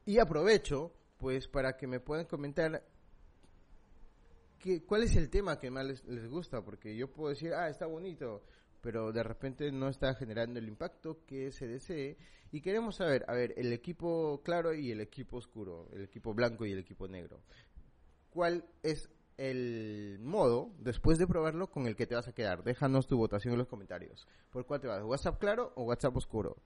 Y 0.06 0.18
aprovecho, 0.18 0.94
pues, 1.18 1.48
para 1.48 1.76
que 1.76 1.86
me 1.86 2.00
puedan 2.00 2.24
comentar 2.24 2.82
cuál 4.86 5.02
es 5.02 5.16
el 5.16 5.28
tema 5.28 5.58
que 5.58 5.70
más 5.70 5.84
les, 5.84 6.02
les 6.06 6.26
gusta, 6.26 6.64
porque 6.64 6.96
yo 6.96 7.12
puedo 7.12 7.28
decir, 7.28 7.52
ah, 7.52 7.68
está 7.68 7.84
bonito, 7.84 8.42
pero 8.84 9.12
de 9.12 9.22
repente 9.22 9.72
no 9.72 9.88
está 9.88 10.14
generando 10.14 10.58
el 10.58 10.68
impacto 10.68 11.24
que 11.26 11.50
se 11.52 11.66
desee. 11.66 12.18
Y 12.52 12.60
queremos 12.60 12.96
saber, 12.96 13.24
a 13.28 13.32
ver, 13.32 13.54
el 13.56 13.72
equipo 13.72 14.42
claro 14.44 14.74
y 14.74 14.90
el 14.90 15.00
equipo 15.00 15.38
oscuro, 15.38 15.88
el 15.94 16.02
equipo 16.02 16.34
blanco 16.34 16.66
y 16.66 16.72
el 16.72 16.78
equipo 16.78 17.08
negro. 17.08 17.40
¿Cuál 18.28 18.66
es 18.82 19.08
el 19.38 20.18
modo, 20.20 20.70
después 20.78 21.16
de 21.16 21.26
probarlo, 21.26 21.70
con 21.70 21.86
el 21.86 21.96
que 21.96 22.06
te 22.06 22.14
vas 22.14 22.28
a 22.28 22.34
quedar? 22.34 22.62
Déjanos 22.62 23.06
tu 23.06 23.16
votación 23.16 23.54
en 23.54 23.58
los 23.58 23.68
comentarios. 23.68 24.28
¿Por 24.50 24.66
cuál 24.66 24.82
te 24.82 24.86
vas? 24.86 25.02
¿WhatsApp 25.02 25.40
claro 25.40 25.72
o 25.76 25.84
WhatsApp 25.84 26.14
oscuro? 26.18 26.58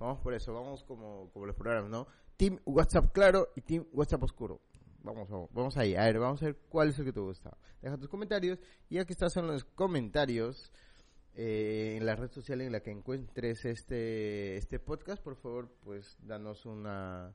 Vamos 0.00 0.18
por 0.18 0.34
eso, 0.34 0.52
vamos 0.52 0.82
como, 0.82 1.30
como 1.32 1.46
los 1.46 1.54
programas, 1.54 1.90
¿no? 1.90 2.08
Team 2.36 2.58
WhatsApp 2.64 3.12
claro 3.12 3.50
y 3.54 3.60
Team 3.60 3.86
WhatsApp 3.92 4.24
oscuro. 4.24 4.60
Vamos, 5.04 5.28
vamos, 5.28 5.48
vamos 5.52 5.76
ahí. 5.76 5.94
A 5.94 6.06
ver, 6.06 6.18
vamos 6.18 6.42
a 6.42 6.46
ver 6.46 6.56
cuál 6.68 6.88
es 6.88 6.98
el 6.98 7.04
que 7.04 7.12
te 7.12 7.20
gusta. 7.20 7.56
Deja 7.80 7.96
tus 7.96 8.08
comentarios. 8.08 8.58
Y 8.88 8.98
aquí 8.98 9.12
estás 9.12 9.36
en 9.36 9.46
los 9.46 9.64
comentarios, 9.64 10.72
eh, 11.34 11.96
en 11.96 12.04
la 12.04 12.14
red 12.14 12.30
social 12.30 12.60
en 12.60 12.72
la 12.72 12.80
que 12.80 12.90
encuentres 12.90 13.64
este, 13.64 14.56
este 14.56 14.78
podcast, 14.78 15.22
por 15.22 15.36
favor, 15.36 15.70
pues 15.82 16.16
danos 16.22 16.66
una, 16.66 17.34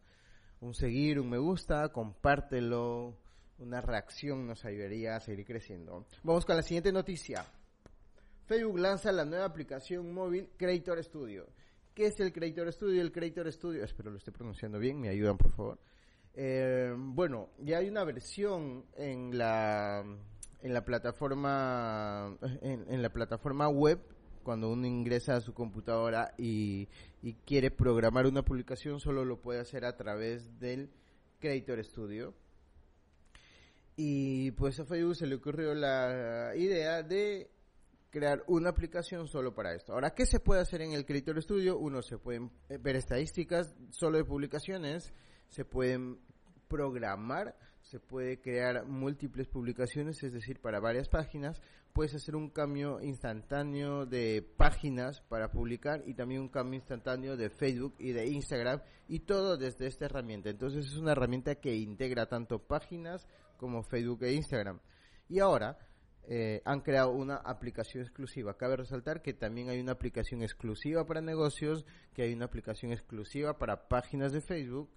un 0.62 0.74
seguir, 0.74 1.20
un 1.20 1.30
me 1.30 1.38
gusta, 1.38 1.90
compártelo, 1.90 3.18
una 3.60 3.82
reacción 3.82 4.46
nos 4.46 4.66
ayudaría 4.66 5.16
a 5.16 5.20
seguir 5.20 5.46
creciendo. 5.46 6.06
Vamos 6.24 6.46
con 6.46 6.56
la 6.56 6.62
siguiente 6.62 6.92
noticia. 6.92 7.44
Facebook 8.46 8.80
lanza 8.80 9.12
la 9.12 9.26
nueva 9.26 9.46
aplicación 9.46 10.14
móvil 10.14 10.50
Creator 10.58 11.04
Studio. 11.04 11.48
¿Qué 11.94 12.06
es 12.06 12.20
el 12.20 12.32
Creator 12.32 12.72
Studio? 12.72 13.02
El 13.02 13.12
Creator 13.12 13.52
Studio, 13.52 13.84
espero 13.84 14.12
lo 14.12 14.18
esté 14.18 14.32
pronunciando 14.32 14.78
bien, 14.78 15.02
me 15.02 15.10
ayudan 15.10 15.38
por 15.38 15.52
favor. 15.52 15.80
Eh, 16.36 16.94
bueno, 16.96 17.50
ya 17.58 17.80
hay 17.80 17.90
una 17.90 18.04
versión 18.04 18.86
en 18.96 19.36
la 19.36 20.06
en 20.62 20.74
la 20.74 20.84
plataforma 20.84 22.38
en, 22.62 23.02
la 23.02 23.10
plataforma 23.10 23.68
web 23.70 24.00
cuando 24.44 24.72
uno 24.72 24.88
ingresa 24.88 25.36
a 25.36 25.42
su 25.42 25.54
computadora 25.54 26.34
y, 26.38 26.88
quiere 27.46 27.72
programar 27.72 28.26
una 28.26 28.44
publicación 28.44 29.00
solo 29.00 29.26
lo 29.26 29.42
puede 29.42 29.60
hacer 29.60 29.84
a 29.84 29.98
través 29.98 30.60
del 30.60 30.90
Creator 31.40 31.84
Studio 31.84 32.34
y 33.98 34.52
pues 34.52 34.80
a 34.80 34.86
Facebook 34.86 35.16
se 35.16 35.28
le 35.28 35.36
ocurrió 35.36 35.74
la 35.74 36.54
idea 36.56 37.04
de 37.04 37.50
crear 38.10 38.44
una 38.48 38.70
aplicación 38.70 39.28
solo 39.28 39.54
para 39.54 39.74
esto. 39.74 39.94
Ahora, 39.94 40.12
¿qué 40.12 40.26
se 40.26 40.40
puede 40.40 40.62
hacer 40.62 40.82
en 40.82 40.94
el 40.94 41.06
Creator 41.06 41.42
Studio? 41.42 41.78
Uno, 41.78 42.02
se 42.02 42.18
pueden 42.18 42.52
ver 42.70 42.96
estadísticas 42.96 43.76
solo 43.90 44.18
de 44.18 44.24
publicaciones, 44.24 45.14
se 45.50 45.66
pueden 45.66 46.20
programar 46.68 47.56
se 47.82 48.00
puede 48.00 48.42
crear 48.42 48.86
múltiples 48.86 49.48
publicaciones, 49.48 50.22
es 50.22 50.34
decir, 50.34 50.60
para 50.60 50.80
varias 50.80 51.08
páginas. 51.08 51.62
Puedes 51.94 52.14
hacer 52.16 52.36
un 52.36 52.50
cambio 52.50 53.02
instantáneo 53.02 54.06
de 54.06 54.46
páginas 54.58 55.22
para 55.22 55.50
publicar 55.52 56.04
y 56.06 56.14
también 56.14 56.42
un 56.42 56.50
cambio 56.50 56.76
instantáneo 56.76 57.38
de 57.38 57.50
Facebook 57.50 57.96
y 57.98 58.12
de 58.12 58.28
Instagram 58.28 58.82
y 59.08 59.22
todo 59.22 59.58
desde 59.58 59.88
esta 59.88 60.06
herramienta. 60.06 60.50
Entonces 60.50 60.86
es 60.86 60.98
una 60.98 61.14
herramienta 61.14 61.56
que 61.56 61.76
integra 61.76 62.28
tanto 62.28 62.60
páginas 62.60 63.26
como 63.56 63.84
Facebook 63.84 64.24
e 64.24 64.34
Instagram. 64.34 64.80
Y 65.30 65.40
ahora 65.40 65.78
eh, 66.30 66.62
han 66.66 66.82
creado 66.82 67.12
una 67.12 67.38
aplicación 67.38 68.04
exclusiva. 68.04 68.58
Cabe 68.58 68.76
resaltar 68.76 69.22
que 69.22 69.34
también 69.34 69.70
hay 69.70 69.80
una 69.80 69.94
aplicación 69.94 70.44
exclusiva 70.44 71.06
para 71.06 71.22
negocios, 71.22 71.86
que 72.14 72.24
hay 72.24 72.34
una 72.34 72.46
aplicación 72.46 72.92
exclusiva 72.92 73.58
para 73.58 73.88
páginas 73.88 74.34
de 74.34 74.42
Facebook 74.42 74.90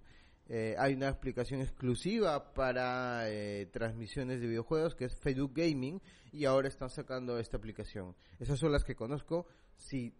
eh, 0.47 0.75
hay 0.77 0.93
una 0.93 1.09
aplicación 1.09 1.61
exclusiva 1.61 2.53
para 2.53 3.29
eh, 3.29 3.67
transmisiones 3.67 4.41
de 4.41 4.47
videojuegos 4.47 4.95
que 4.95 5.05
es 5.05 5.15
Facebook 5.15 5.53
Gaming 5.55 6.01
y 6.31 6.45
ahora 6.45 6.67
están 6.67 6.89
sacando 6.89 7.37
esta 7.37 7.57
aplicación. 7.57 8.15
Esas 8.39 8.59
son 8.59 8.71
las 8.71 8.83
que 8.83 8.95
conozco. 8.95 9.47
Si 9.77 10.13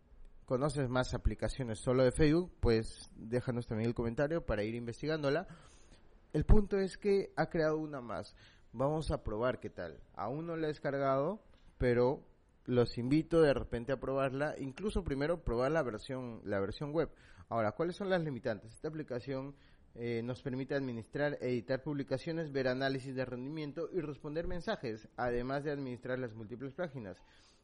conoces 0.45 0.89
más 0.89 1.13
aplicaciones 1.13 1.79
solo 1.79 2.03
de 2.03 2.11
Facebook, 2.11 2.53
pues 2.59 3.09
déjanos 3.15 3.67
también 3.67 3.89
el 3.89 3.95
comentario 3.95 4.45
para 4.45 4.63
ir 4.63 4.75
investigándola. 4.75 5.47
El 6.33 6.45
punto 6.45 6.77
es 6.77 6.97
que 6.97 7.33
ha 7.35 7.49
creado 7.49 7.77
una 7.77 8.01
más. 8.01 8.35
Vamos 8.73 9.11
a 9.11 9.23
probar 9.23 9.59
qué 9.59 9.69
tal. 9.69 9.99
Aún 10.13 10.47
no 10.47 10.55
la 10.55 10.67
he 10.67 10.69
descargado, 10.69 11.43
pero 11.77 12.25
los 12.65 12.97
invito 12.97 13.41
de 13.41 13.53
repente 13.53 13.91
a 13.91 13.99
probarla, 13.99 14.55
incluso 14.57 15.03
primero 15.03 15.43
probar 15.43 15.71
la 15.71 15.83
versión 15.83 16.41
la 16.45 16.59
versión 16.59 16.93
web. 16.93 17.09
Ahora, 17.49 17.73
¿cuáles 17.73 17.97
son 17.97 18.09
las 18.09 18.23
limitantes? 18.23 18.73
Esta 18.73 18.87
aplicación 18.87 19.55
eh, 19.95 20.21
nos 20.23 20.41
permite 20.41 20.75
administrar, 20.75 21.37
editar 21.41 21.83
publicaciones, 21.83 22.51
ver 22.51 22.67
análisis 22.67 23.13
de 23.13 23.25
rendimiento 23.25 23.89
y 23.91 23.99
responder 23.99 24.47
mensajes, 24.47 25.07
además 25.17 25.63
de 25.63 25.71
administrar 25.71 26.17
las 26.19 26.33
múltiples 26.33 26.73
páginas. 26.73 27.21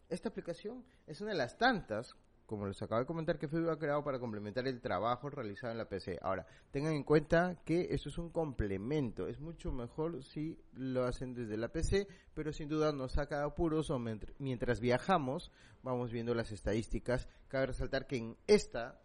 Esta 0.09 0.29
aplicación 0.29 0.83
es 1.05 1.21
una 1.21 1.31
de 1.31 1.37
las 1.37 1.57
tantas, 1.57 2.15
como 2.45 2.65
les 2.65 2.81
acabo 2.81 3.01
de 3.01 3.07
comentar, 3.07 3.37
que 3.37 3.47
Facebook 3.47 3.71
ha 3.71 3.79
creado 3.79 4.03
para 4.03 4.19
complementar 4.19 4.67
el 4.67 4.79
trabajo 4.81 5.29
realizado 5.29 5.71
en 5.71 5.77
la 5.77 5.89
PC. 5.89 6.17
Ahora, 6.21 6.45
tengan 6.71 6.93
en 6.93 7.03
cuenta 7.03 7.61
que 7.65 7.87
esto 7.91 8.09
es 8.09 8.17
un 8.17 8.29
complemento, 8.29 9.27
es 9.27 9.39
mucho 9.39 9.71
mejor 9.71 10.23
si 10.23 10.57
lo 10.73 11.03
hacen 11.03 11.33
desde 11.33 11.57
la 11.57 11.69
PC, 11.69 12.07
pero 12.33 12.53
sin 12.53 12.69
duda 12.69 12.91
nos 12.91 13.13
saca 13.13 13.43
apuros 13.43 13.89
o 13.89 13.99
mientras 13.99 14.79
viajamos 14.79 15.51
vamos 15.83 16.11
viendo 16.11 16.33
las 16.33 16.51
estadísticas. 16.51 17.27
Cabe 17.47 17.67
resaltar 17.67 18.07
que 18.07 18.17
en 18.17 18.37
esta 18.47 19.01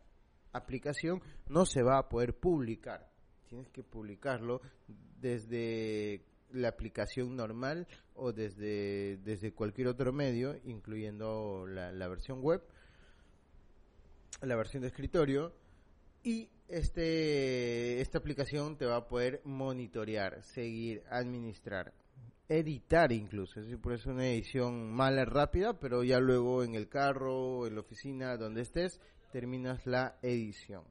aplicación 0.52 1.21
no 1.49 1.67
se 1.67 1.83
va 1.83 1.99
a 1.99 2.09
poder 2.09 2.38
publicar 2.38 3.12
tienes 3.52 3.68
que 3.68 3.82
publicarlo 3.82 4.62
desde 5.21 6.25
la 6.52 6.68
aplicación 6.68 7.37
normal 7.37 7.87
o 8.14 8.32
desde, 8.32 9.18
desde 9.18 9.52
cualquier 9.52 9.88
otro 9.88 10.11
medio, 10.11 10.59
incluyendo 10.64 11.66
la, 11.66 12.09
versión 12.09 12.40
web, 12.40 12.62
la 14.40 14.56
versión 14.56 14.80
de 14.80 14.88
escritorio, 14.88 15.52
y 16.25 16.49
este, 16.66 18.00
esta 18.00 18.16
aplicación 18.16 18.78
te 18.78 18.87
va 18.87 18.97
a 18.97 19.06
poder 19.06 19.42
monitorear, 19.44 20.42
seguir, 20.42 21.02
administrar, 21.11 21.92
editar 22.49 23.12
incluso. 23.12 23.61
Es 23.61 23.66
decir, 23.66 23.82
por 23.82 23.92
eso 23.92 24.12
una 24.12 24.28
edición 24.28 24.90
mala, 24.90 25.26
rápida, 25.26 25.78
pero 25.78 26.04
ya 26.04 26.21
luego 26.21 26.64
en 26.64 26.75
el 26.75 26.88
carro, 26.88 27.66
en 27.66 27.75
la 27.75 27.82
oficina, 27.82 28.38
donde 28.38 28.62
estés, 28.62 28.99
terminas 29.30 29.87
la 29.87 30.16
edición. 30.23 30.85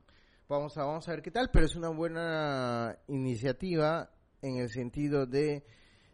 Vamos 0.52 0.78
a, 0.78 0.84
vamos 0.84 1.08
a 1.08 1.12
ver 1.12 1.22
qué 1.22 1.32
tal, 1.32 1.50
pero 1.50 1.66
es 1.66 1.78
una 1.78 1.88
buena 1.88 2.98
iniciativa 3.08 4.12
en 4.42 4.58
el 4.58 4.68
sentido 4.68 5.26
de 5.26 5.64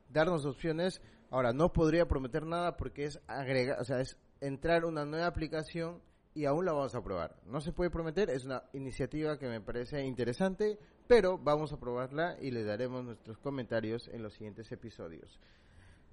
darnos 0.10 0.46
opciones. 0.46 1.02
Ahora, 1.32 1.54
no 1.54 1.74
podría 1.74 2.08
prometer 2.08 2.46
nada 2.46 2.78
porque 2.78 3.06
es 3.06 3.20
agregar, 3.26 3.80
o 3.82 3.84
sea, 3.84 4.00
es 4.00 4.16
entrar 4.40 4.86
una 4.86 5.06
nueva 5.06 5.26
aplicación 5.26 6.04
y 6.36 6.46
aún 6.46 6.66
la 6.66 6.74
vamos 6.74 6.94
a 6.94 7.02
probar. 7.02 7.36
No 7.48 7.62
se 7.62 7.72
puede 7.72 7.90
prometer, 7.90 8.30
es 8.30 8.46
una 8.46 8.62
iniciativa 8.74 9.40
que 9.40 9.48
me 9.48 9.60
parece 9.60 10.06
interesante, 10.06 10.78
pero 11.08 11.40
vamos 11.40 11.74
a 11.74 11.80
probarla 11.80 12.38
y 12.40 12.52
le 12.52 12.64
daremos 12.64 13.04
nuestros 13.04 13.40
comentarios 13.40 14.08
en 14.08 14.22
los 14.22 14.36
siguientes 14.36 14.72
episodios. 14.72 15.40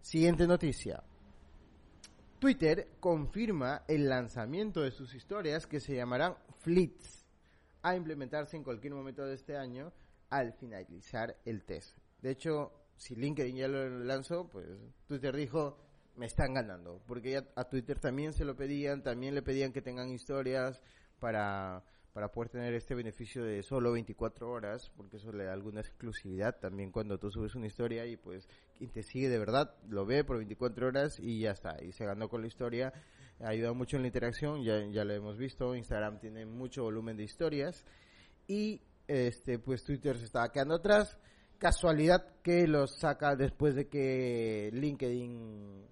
Siguiente 0.01 0.47
noticia. 0.47 1.05
Twitter 2.39 2.89
confirma 3.01 3.83
el 3.87 4.09
lanzamiento 4.09 4.81
de 4.81 4.93
sus 4.93 5.15
historias 5.15 5.67
que 5.67 5.79
se 5.79 5.95
llamarán 5.95 6.37
Fleets 6.61 7.24
a 7.85 7.95
implementarse 7.95 8.57
en 8.57 8.65
cualquier 8.65 8.95
momento 8.95 9.25
de 9.27 9.35
este 9.35 9.59
año 9.59 9.93
al 10.31 10.55
finalizar 10.55 11.37
el 11.45 11.65
test. 11.65 11.99
De 12.23 12.31
hecho, 12.31 12.73
si 12.97 13.15
LinkedIn 13.15 13.57
ya 13.57 13.69
lo 13.69 13.87
lanzó, 14.05 14.49
pues 14.49 14.67
Twitter 15.07 15.37
dijo, 15.37 15.77
me 16.17 16.25
están 16.25 16.55
ganando, 16.55 17.03
porque 17.07 17.33
ya 17.33 17.45
a 17.55 17.69
Twitter 17.69 18.01
también 18.01 18.33
se 18.33 18.47
lo 18.47 18.57
pedían, 18.57 19.03
también 19.03 19.35
le 19.35 19.43
pedían 19.43 19.71
que 19.71 19.83
tengan 19.83 20.09
historias 20.09 20.81
para, 21.21 21.85
para 22.15 22.33
poder 22.33 22.49
tener 22.49 22.73
este 22.73 22.95
beneficio 22.95 23.45
de 23.45 23.63
solo 23.63 23.93
24 23.93 24.51
horas, 24.51 24.91
porque 24.97 25.19
eso 25.19 25.31
le 25.33 25.45
da 25.45 25.53
alguna 25.53 25.81
exclusividad 25.81 26.59
también 26.59 26.91
cuando 26.91 27.19
tú 27.19 27.31
subes 27.31 27.55
una 27.55 27.67
historia 27.67 28.07
y 28.07 28.17
pues 28.17 28.49
quien 28.79 28.91
te 28.91 29.03
sigue 29.03 29.29
de 29.29 29.39
verdad 29.39 29.77
lo 29.91 30.07
ve 30.07 30.25
por 30.25 30.39
24 30.39 30.87
horas 30.87 31.19
y 31.19 31.41
ya 31.41 31.51
está, 31.51 31.77
y 31.85 31.93
se 31.93 32.07
ganó 32.07 32.31
con 32.31 32.41
la 32.41 32.47
historia 32.47 32.95
ayuda 33.41 33.73
mucho 33.73 33.97
en 33.97 34.03
la 34.03 34.09
interacción, 34.09 34.63
ya, 34.63 34.85
ya 34.91 35.05
lo 35.05 35.13
hemos 35.13 35.37
visto, 35.37 35.75
Instagram 35.75 36.19
tiene 36.19 36.47
mucho 36.47 36.83
volumen 36.83 37.17
de 37.17 37.25
historias 37.25 37.85
y 38.47 38.81
este 39.07 39.59
pues 39.59 39.85
Twitter 39.85 40.17
se 40.19 40.25
estaba 40.25 40.51
quedando 40.51 40.77
atrás. 40.77 41.19
Casualidad 41.59 42.41
que 42.43 42.67
los 42.67 42.99
saca 42.99 43.37
después 43.37 43.75
de 43.75 43.89
que 43.89 44.71
LinkedIn 44.73 45.87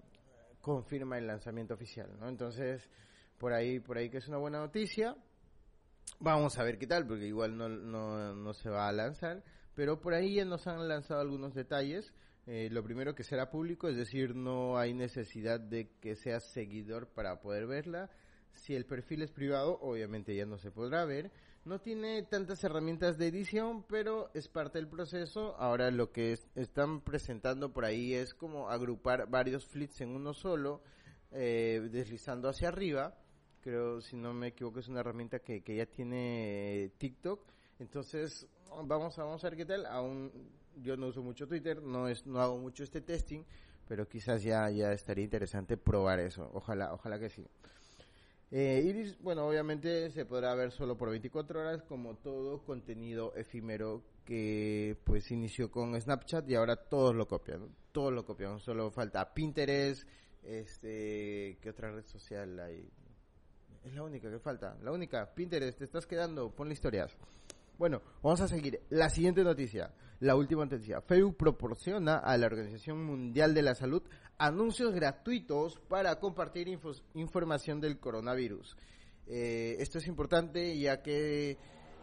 confirma 0.61 1.17
el 1.17 1.27
lanzamiento 1.27 1.73
oficial, 1.73 2.09
¿no? 2.19 2.29
Entonces, 2.29 2.89
por 3.37 3.53
ahí, 3.53 3.79
por 3.79 3.97
ahí 3.97 4.09
que 4.09 4.17
es 4.17 4.27
una 4.27 4.37
buena 4.37 4.59
noticia. 4.59 5.15
Vamos 6.19 6.57
a 6.57 6.63
ver 6.63 6.77
qué 6.77 6.87
tal, 6.87 7.05
porque 7.07 7.25
igual 7.25 7.57
no, 7.57 7.67
no, 7.67 8.33
no 8.35 8.53
se 8.53 8.69
va 8.69 8.87
a 8.87 8.91
lanzar, 8.91 9.43
pero 9.73 9.99
por 9.99 10.13
ahí 10.13 10.35
ya 10.35 10.45
nos 10.45 10.67
han 10.67 10.87
lanzado 10.87 11.21
algunos 11.21 11.53
detalles. 11.53 12.13
Eh, 12.45 12.67
lo 12.71 12.83
primero 12.83 13.15
que 13.15 13.23
será 13.23 13.49
público, 13.49 13.87
es 13.87 13.95
decir, 13.95 14.35
no 14.35 14.77
hay 14.77 14.93
necesidad 14.93 15.59
de 15.59 15.89
que 16.01 16.15
seas 16.15 16.43
seguidor 16.51 17.07
para 17.07 17.39
poder 17.39 17.67
verla. 17.67 18.09
Si 18.51 18.75
el 18.75 18.85
perfil 18.85 19.21
es 19.21 19.31
privado, 19.31 19.79
obviamente 19.81 20.35
ya 20.35 20.45
no 20.45 20.57
se 20.57 20.71
podrá 20.71 21.05
ver. 21.05 21.31
No 21.63 21.79
tiene 21.79 22.23
tantas 22.23 22.61
herramientas 22.65 23.17
de 23.17 23.27
edición, 23.27 23.83
pero 23.87 24.29
es 24.33 24.49
parte 24.49 24.77
del 24.77 24.89
proceso. 24.89 25.55
Ahora 25.55 25.89
lo 25.91 26.11
que 26.11 26.37
están 26.55 26.99
presentando 27.01 27.71
por 27.71 27.85
ahí 27.85 28.13
es 28.13 28.33
como 28.33 28.69
agrupar 28.69 29.29
varios 29.29 29.65
flits 29.65 30.01
en 30.01 30.09
uno 30.09 30.33
solo, 30.33 30.83
eh, 31.31 31.87
deslizando 31.91 32.49
hacia 32.49 32.67
arriba. 32.67 33.17
Creo, 33.61 34.01
si 34.01 34.17
no 34.17 34.33
me 34.33 34.47
equivoco, 34.47 34.79
es 34.79 34.89
una 34.89 34.99
herramienta 34.99 35.39
que, 35.39 35.63
que 35.63 35.77
ya 35.77 35.85
tiene 35.85 36.91
TikTok. 36.97 37.52
Entonces, 37.83 38.47
vamos 38.85 39.17
vamos 39.17 39.43
a 39.43 39.49
ver 39.49 39.57
qué 39.57 39.65
tal. 39.65 39.85
Aún 39.85 40.31
yo 40.81 40.95
no 40.95 41.07
uso 41.07 41.21
mucho 41.21 41.47
Twitter, 41.47 41.81
no 41.81 42.07
es, 42.07 42.25
no 42.25 42.39
hago 42.39 42.57
mucho 42.57 42.83
este 42.83 43.01
testing, 43.01 43.43
pero 43.87 44.07
quizás 44.07 44.41
ya, 44.41 44.69
ya 44.69 44.93
estaría 44.93 45.25
interesante 45.25 45.75
probar 45.75 46.19
eso. 46.19 46.49
Ojalá, 46.53 46.93
ojalá 46.93 47.19
que 47.19 47.29
sí. 47.29 47.45
Eh, 48.51 48.83
Iris, 48.85 49.19
bueno, 49.19 49.45
obviamente 49.47 50.09
se 50.11 50.25
podrá 50.25 50.55
ver 50.55 50.71
solo 50.71 50.97
por 50.97 51.09
24 51.09 51.59
horas, 51.59 51.83
como 51.83 52.15
todo 52.15 52.63
contenido 52.63 53.33
efímero 53.35 54.01
que 54.23 54.95
pues 55.03 55.29
inició 55.31 55.69
con 55.69 55.99
Snapchat 55.99 56.47
y 56.49 56.55
ahora 56.55 56.77
todos 56.77 57.13
lo 57.15 57.27
copian, 57.27 57.67
todos 57.91 58.13
lo 58.13 58.25
copian, 58.25 58.59
solo 58.59 58.91
falta 58.91 59.33
Pinterest, 59.33 60.07
este, 60.43 61.57
¿qué 61.61 61.69
otra 61.69 61.91
red 61.91 62.05
social 62.05 62.59
hay? 62.59 62.89
Es 63.83 63.93
la 63.95 64.03
única 64.03 64.29
que 64.29 64.39
falta, 64.39 64.77
la 64.83 64.91
única, 64.91 65.33
Pinterest, 65.33 65.79
te 65.79 65.83
estás 65.83 66.05
quedando, 66.05 66.51
ponle 66.51 66.73
historias. 66.73 67.17
Bueno, 67.77 68.01
vamos 68.21 68.39
a 68.41 68.47
seguir. 68.47 68.81
La 68.89 69.09
siguiente 69.09 69.43
noticia, 69.43 69.91
la 70.19 70.35
última 70.35 70.65
noticia. 70.65 71.01
Facebook 71.01 71.37
proporciona 71.37 72.17
a 72.17 72.37
la 72.37 72.45
Organización 72.45 73.03
Mundial 73.03 73.53
de 73.53 73.63
la 73.63 73.73
Salud 73.73 74.03
anuncios 74.37 74.93
gratuitos 74.93 75.79
para 75.87 76.19
compartir 76.19 76.67
información 77.13 77.81
del 77.81 77.99
coronavirus. 77.99 78.77
Eh, 79.27 79.77
esto 79.79 79.97
es 79.97 80.07
importante 80.07 80.77
ya 80.77 81.01
que, 81.01 81.57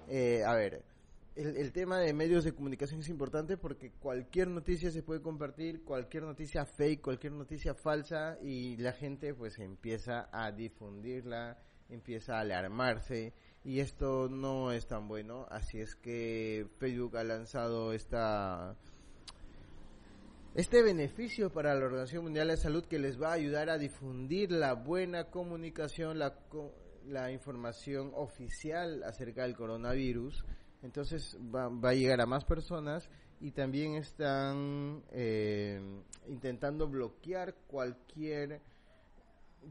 eh, 0.08 0.42
a 0.44 0.54
ver, 0.54 0.82
el, 1.36 1.56
el, 1.56 1.72
tema 1.72 1.98
de 1.98 2.12
medios 2.14 2.44
de 2.44 2.52
comunicación 2.52 3.00
es 3.00 3.08
importante 3.08 3.56
porque 3.56 3.92
cualquier 3.92 4.48
noticia 4.48 4.90
se 4.90 5.02
puede 5.02 5.22
compartir, 5.22 5.84
cualquier 5.84 6.24
noticia 6.24 6.64
fake, 6.64 7.00
cualquier 7.00 7.34
noticia 7.34 7.74
falsa 7.74 8.38
y 8.42 8.76
la 8.78 8.92
gente 8.92 9.34
pues 9.34 9.58
empieza 9.58 10.28
a 10.32 10.50
difundirla, 10.50 11.58
empieza 11.88 12.38
a 12.38 12.40
alarmarse 12.40 13.32
y 13.64 13.80
esto 13.80 14.28
no 14.28 14.72
es 14.72 14.86
tan 14.86 15.08
bueno, 15.08 15.46
así 15.50 15.80
es 15.80 15.94
que 15.94 16.66
Facebook 16.78 17.16
ha 17.16 17.24
lanzado 17.24 17.92
esta 17.92 18.76
este 20.54 20.82
beneficio 20.82 21.52
para 21.52 21.74
la 21.74 21.84
Organización 21.84 22.24
Mundial 22.24 22.48
de 22.48 22.56
Salud 22.56 22.84
que 22.84 22.98
les 22.98 23.22
va 23.22 23.28
a 23.28 23.34
ayudar 23.34 23.70
a 23.70 23.78
difundir 23.78 24.50
la 24.50 24.74
buena 24.74 25.30
comunicación, 25.30 26.18
la, 26.18 26.34
la 27.06 27.30
información 27.30 28.10
oficial 28.16 29.04
acerca 29.04 29.42
del 29.42 29.54
coronavirus. 29.54 30.44
Entonces 30.82 31.38
va, 31.54 31.68
va, 31.68 31.90
a 31.90 31.94
llegar 31.94 32.20
a 32.20 32.26
más 32.26 32.44
personas 32.44 33.08
y 33.40 33.52
también 33.52 33.94
están 33.94 35.04
eh, 35.12 35.80
intentando 36.26 36.88
bloquear 36.88 37.54
cualquier 37.68 38.60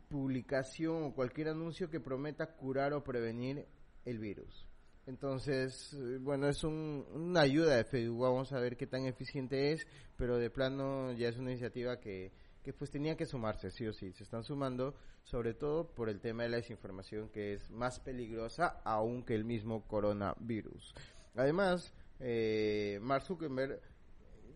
publicación 0.07 1.03
o 1.03 1.13
cualquier 1.13 1.49
anuncio 1.49 1.89
que 1.89 1.99
prometa 1.99 2.55
curar 2.55 2.93
o 2.93 3.03
prevenir 3.03 3.65
el 4.09 4.19
virus. 4.19 4.67
Entonces, 5.05 5.93
eh, 5.93 6.17
bueno, 6.21 6.47
es 6.47 6.63
una 6.63 7.41
ayuda 7.41 7.75
de 7.75 7.83
Facebook, 7.83 8.21
vamos 8.21 8.53
a 8.53 8.59
ver 8.59 8.77
qué 8.77 8.85
tan 8.85 9.05
eficiente 9.05 9.71
es, 9.71 9.87
pero 10.17 10.37
de 10.37 10.49
plano 10.49 11.11
ya 11.13 11.29
es 11.29 11.37
una 11.37 11.51
iniciativa 11.51 11.99
que, 11.99 12.31
que 12.63 12.73
pues 12.73 12.91
tenía 12.91 13.15
que 13.15 13.25
sumarse, 13.25 13.71
sí 13.71 13.87
o 13.87 13.93
sí, 13.93 14.11
se 14.13 14.23
están 14.23 14.43
sumando, 14.43 14.93
sobre 15.23 15.53
todo 15.53 15.87
por 15.95 16.09
el 16.09 16.19
tema 16.19 16.43
de 16.43 16.49
la 16.49 16.57
desinformación 16.57 17.29
que 17.29 17.53
es 17.53 17.71
más 17.71 17.99
peligrosa 17.99 18.81
aún 18.83 19.23
que 19.23 19.33
el 19.33 19.45
mismo 19.45 19.87
coronavirus. 19.87 20.93
Además, 21.35 21.93
eh, 22.19 22.99
Mark 23.01 23.23
Zuckerberg 23.23 23.81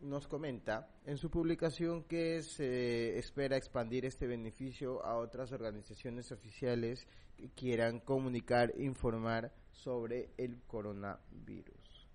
nos 0.03 0.27
comenta 0.27 0.87
en 1.05 1.17
su 1.17 1.29
publicación 1.29 2.03
que 2.03 2.41
se 2.43 3.17
espera 3.17 3.57
expandir 3.57 4.05
este 4.05 4.27
beneficio 4.27 5.03
a 5.05 5.17
otras 5.17 5.51
organizaciones 5.51 6.31
oficiales 6.31 7.07
que 7.37 7.49
quieran 7.49 7.99
comunicar, 7.99 8.73
informar 8.77 9.51
sobre 9.71 10.29
el 10.37 10.61
coronavirus. 10.67 12.07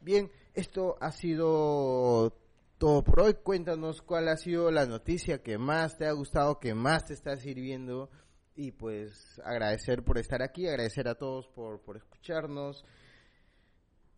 Bien, 0.00 0.30
esto 0.54 0.96
ha 1.00 1.10
sido 1.10 2.32
todo 2.78 3.02
por 3.02 3.20
hoy. 3.20 3.34
Cuéntanos 3.42 4.02
cuál 4.02 4.28
ha 4.28 4.36
sido 4.36 4.70
la 4.70 4.86
noticia 4.86 5.42
que 5.42 5.58
más 5.58 5.96
te 5.96 6.06
ha 6.06 6.12
gustado, 6.12 6.60
que 6.60 6.74
más 6.74 7.06
te 7.06 7.14
está 7.14 7.36
sirviendo 7.36 8.10
y 8.54 8.72
pues 8.72 9.40
agradecer 9.44 10.02
por 10.02 10.18
estar 10.18 10.42
aquí, 10.42 10.66
agradecer 10.66 11.08
a 11.08 11.14
todos 11.14 11.48
por, 11.48 11.80
por 11.80 11.96
escucharnos. 11.96 12.84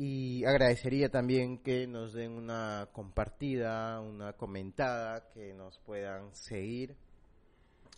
Y 0.01 0.45
agradecería 0.45 1.09
también 1.09 1.59
que 1.59 1.89
nos 1.89 2.13
den 2.13 2.31
una 2.31 2.89
compartida, 2.93 4.01
una 4.01 4.33
comentada, 4.33 5.29
que 5.35 5.53
nos 5.53 5.81
puedan 5.81 6.33
seguir. 6.37 6.97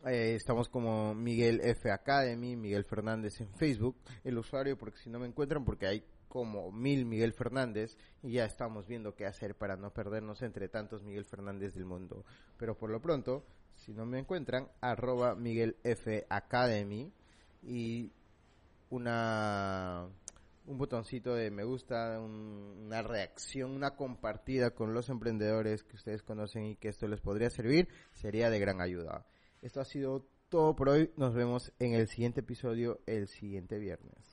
Eh, 0.07 0.35
estamos 0.35 0.71
como 0.71 1.15
Miguel 1.15 1.61
F 1.63 1.93
Academy, 1.93 2.57
Miguel 2.57 2.87
Fernández 2.87 3.39
en 3.43 3.53
Facebook, 3.55 3.97
el 4.25 4.39
usuario, 4.39 4.79
porque 4.79 4.97
si 4.97 5.11
no 5.11 5.19
me 5.19 5.27
encuentran, 5.27 5.63
porque 5.63 5.87
hay 5.87 6.03
como 6.27 6.73
mil 6.73 7.05
Miguel 7.05 7.35
Fernández 7.35 7.99
y 8.23 8.33
ya 8.33 8.47
estamos 8.47 8.87
viendo 8.87 9.15
qué 9.15 9.27
hacer 9.27 9.57
para 9.57 9.77
no 9.77 9.93
perdernos 9.93 10.41
entre 10.41 10.69
tantos 10.69 11.03
Miguel 11.03 11.27
Fernández 11.27 11.75
del 11.75 11.85
mundo. 11.85 12.25
Pero 12.57 12.79
por 12.79 12.89
lo 12.89 13.03
pronto, 13.03 13.45
si 13.75 13.93
no 13.93 14.07
me 14.07 14.21
encuentran, 14.21 14.69
arroba 14.81 15.35
Miguel 15.35 15.77
F 15.83 16.25
Academy 16.31 17.13
y 17.63 18.11
una 18.89 20.09
un 20.67 20.79
botoncito 20.79 21.35
de 21.35 21.51
me 21.51 21.65
gusta, 21.65 22.21
una 22.21 23.03
reacción, 23.03 23.73
una 23.73 23.97
compartida 23.97 24.71
con 24.71 24.95
los 24.95 25.09
emprendedores 25.09 25.83
que 25.83 25.97
ustedes 25.97 26.23
conocen 26.23 26.67
y 26.67 26.77
que 26.77 26.89
esto 26.89 27.09
les 27.09 27.21
podría 27.21 27.51
servir, 27.51 27.89
sería 28.13 28.51
de 28.51 28.59
gran 28.59 28.81
ayuda. 28.81 29.27
Esto 29.63 29.81
ha 29.81 29.85
sido 29.85 30.27
todo 30.49 30.77
por 30.77 30.91
hoy. 30.91 31.11
Nos 31.17 31.35
vemos 31.35 31.73
en 31.79 31.95
el 31.95 32.09
siguiente 32.09 32.41
episodio 32.41 33.01
el 33.07 33.29
siguiente 33.29 33.79
viernes. 33.79 34.30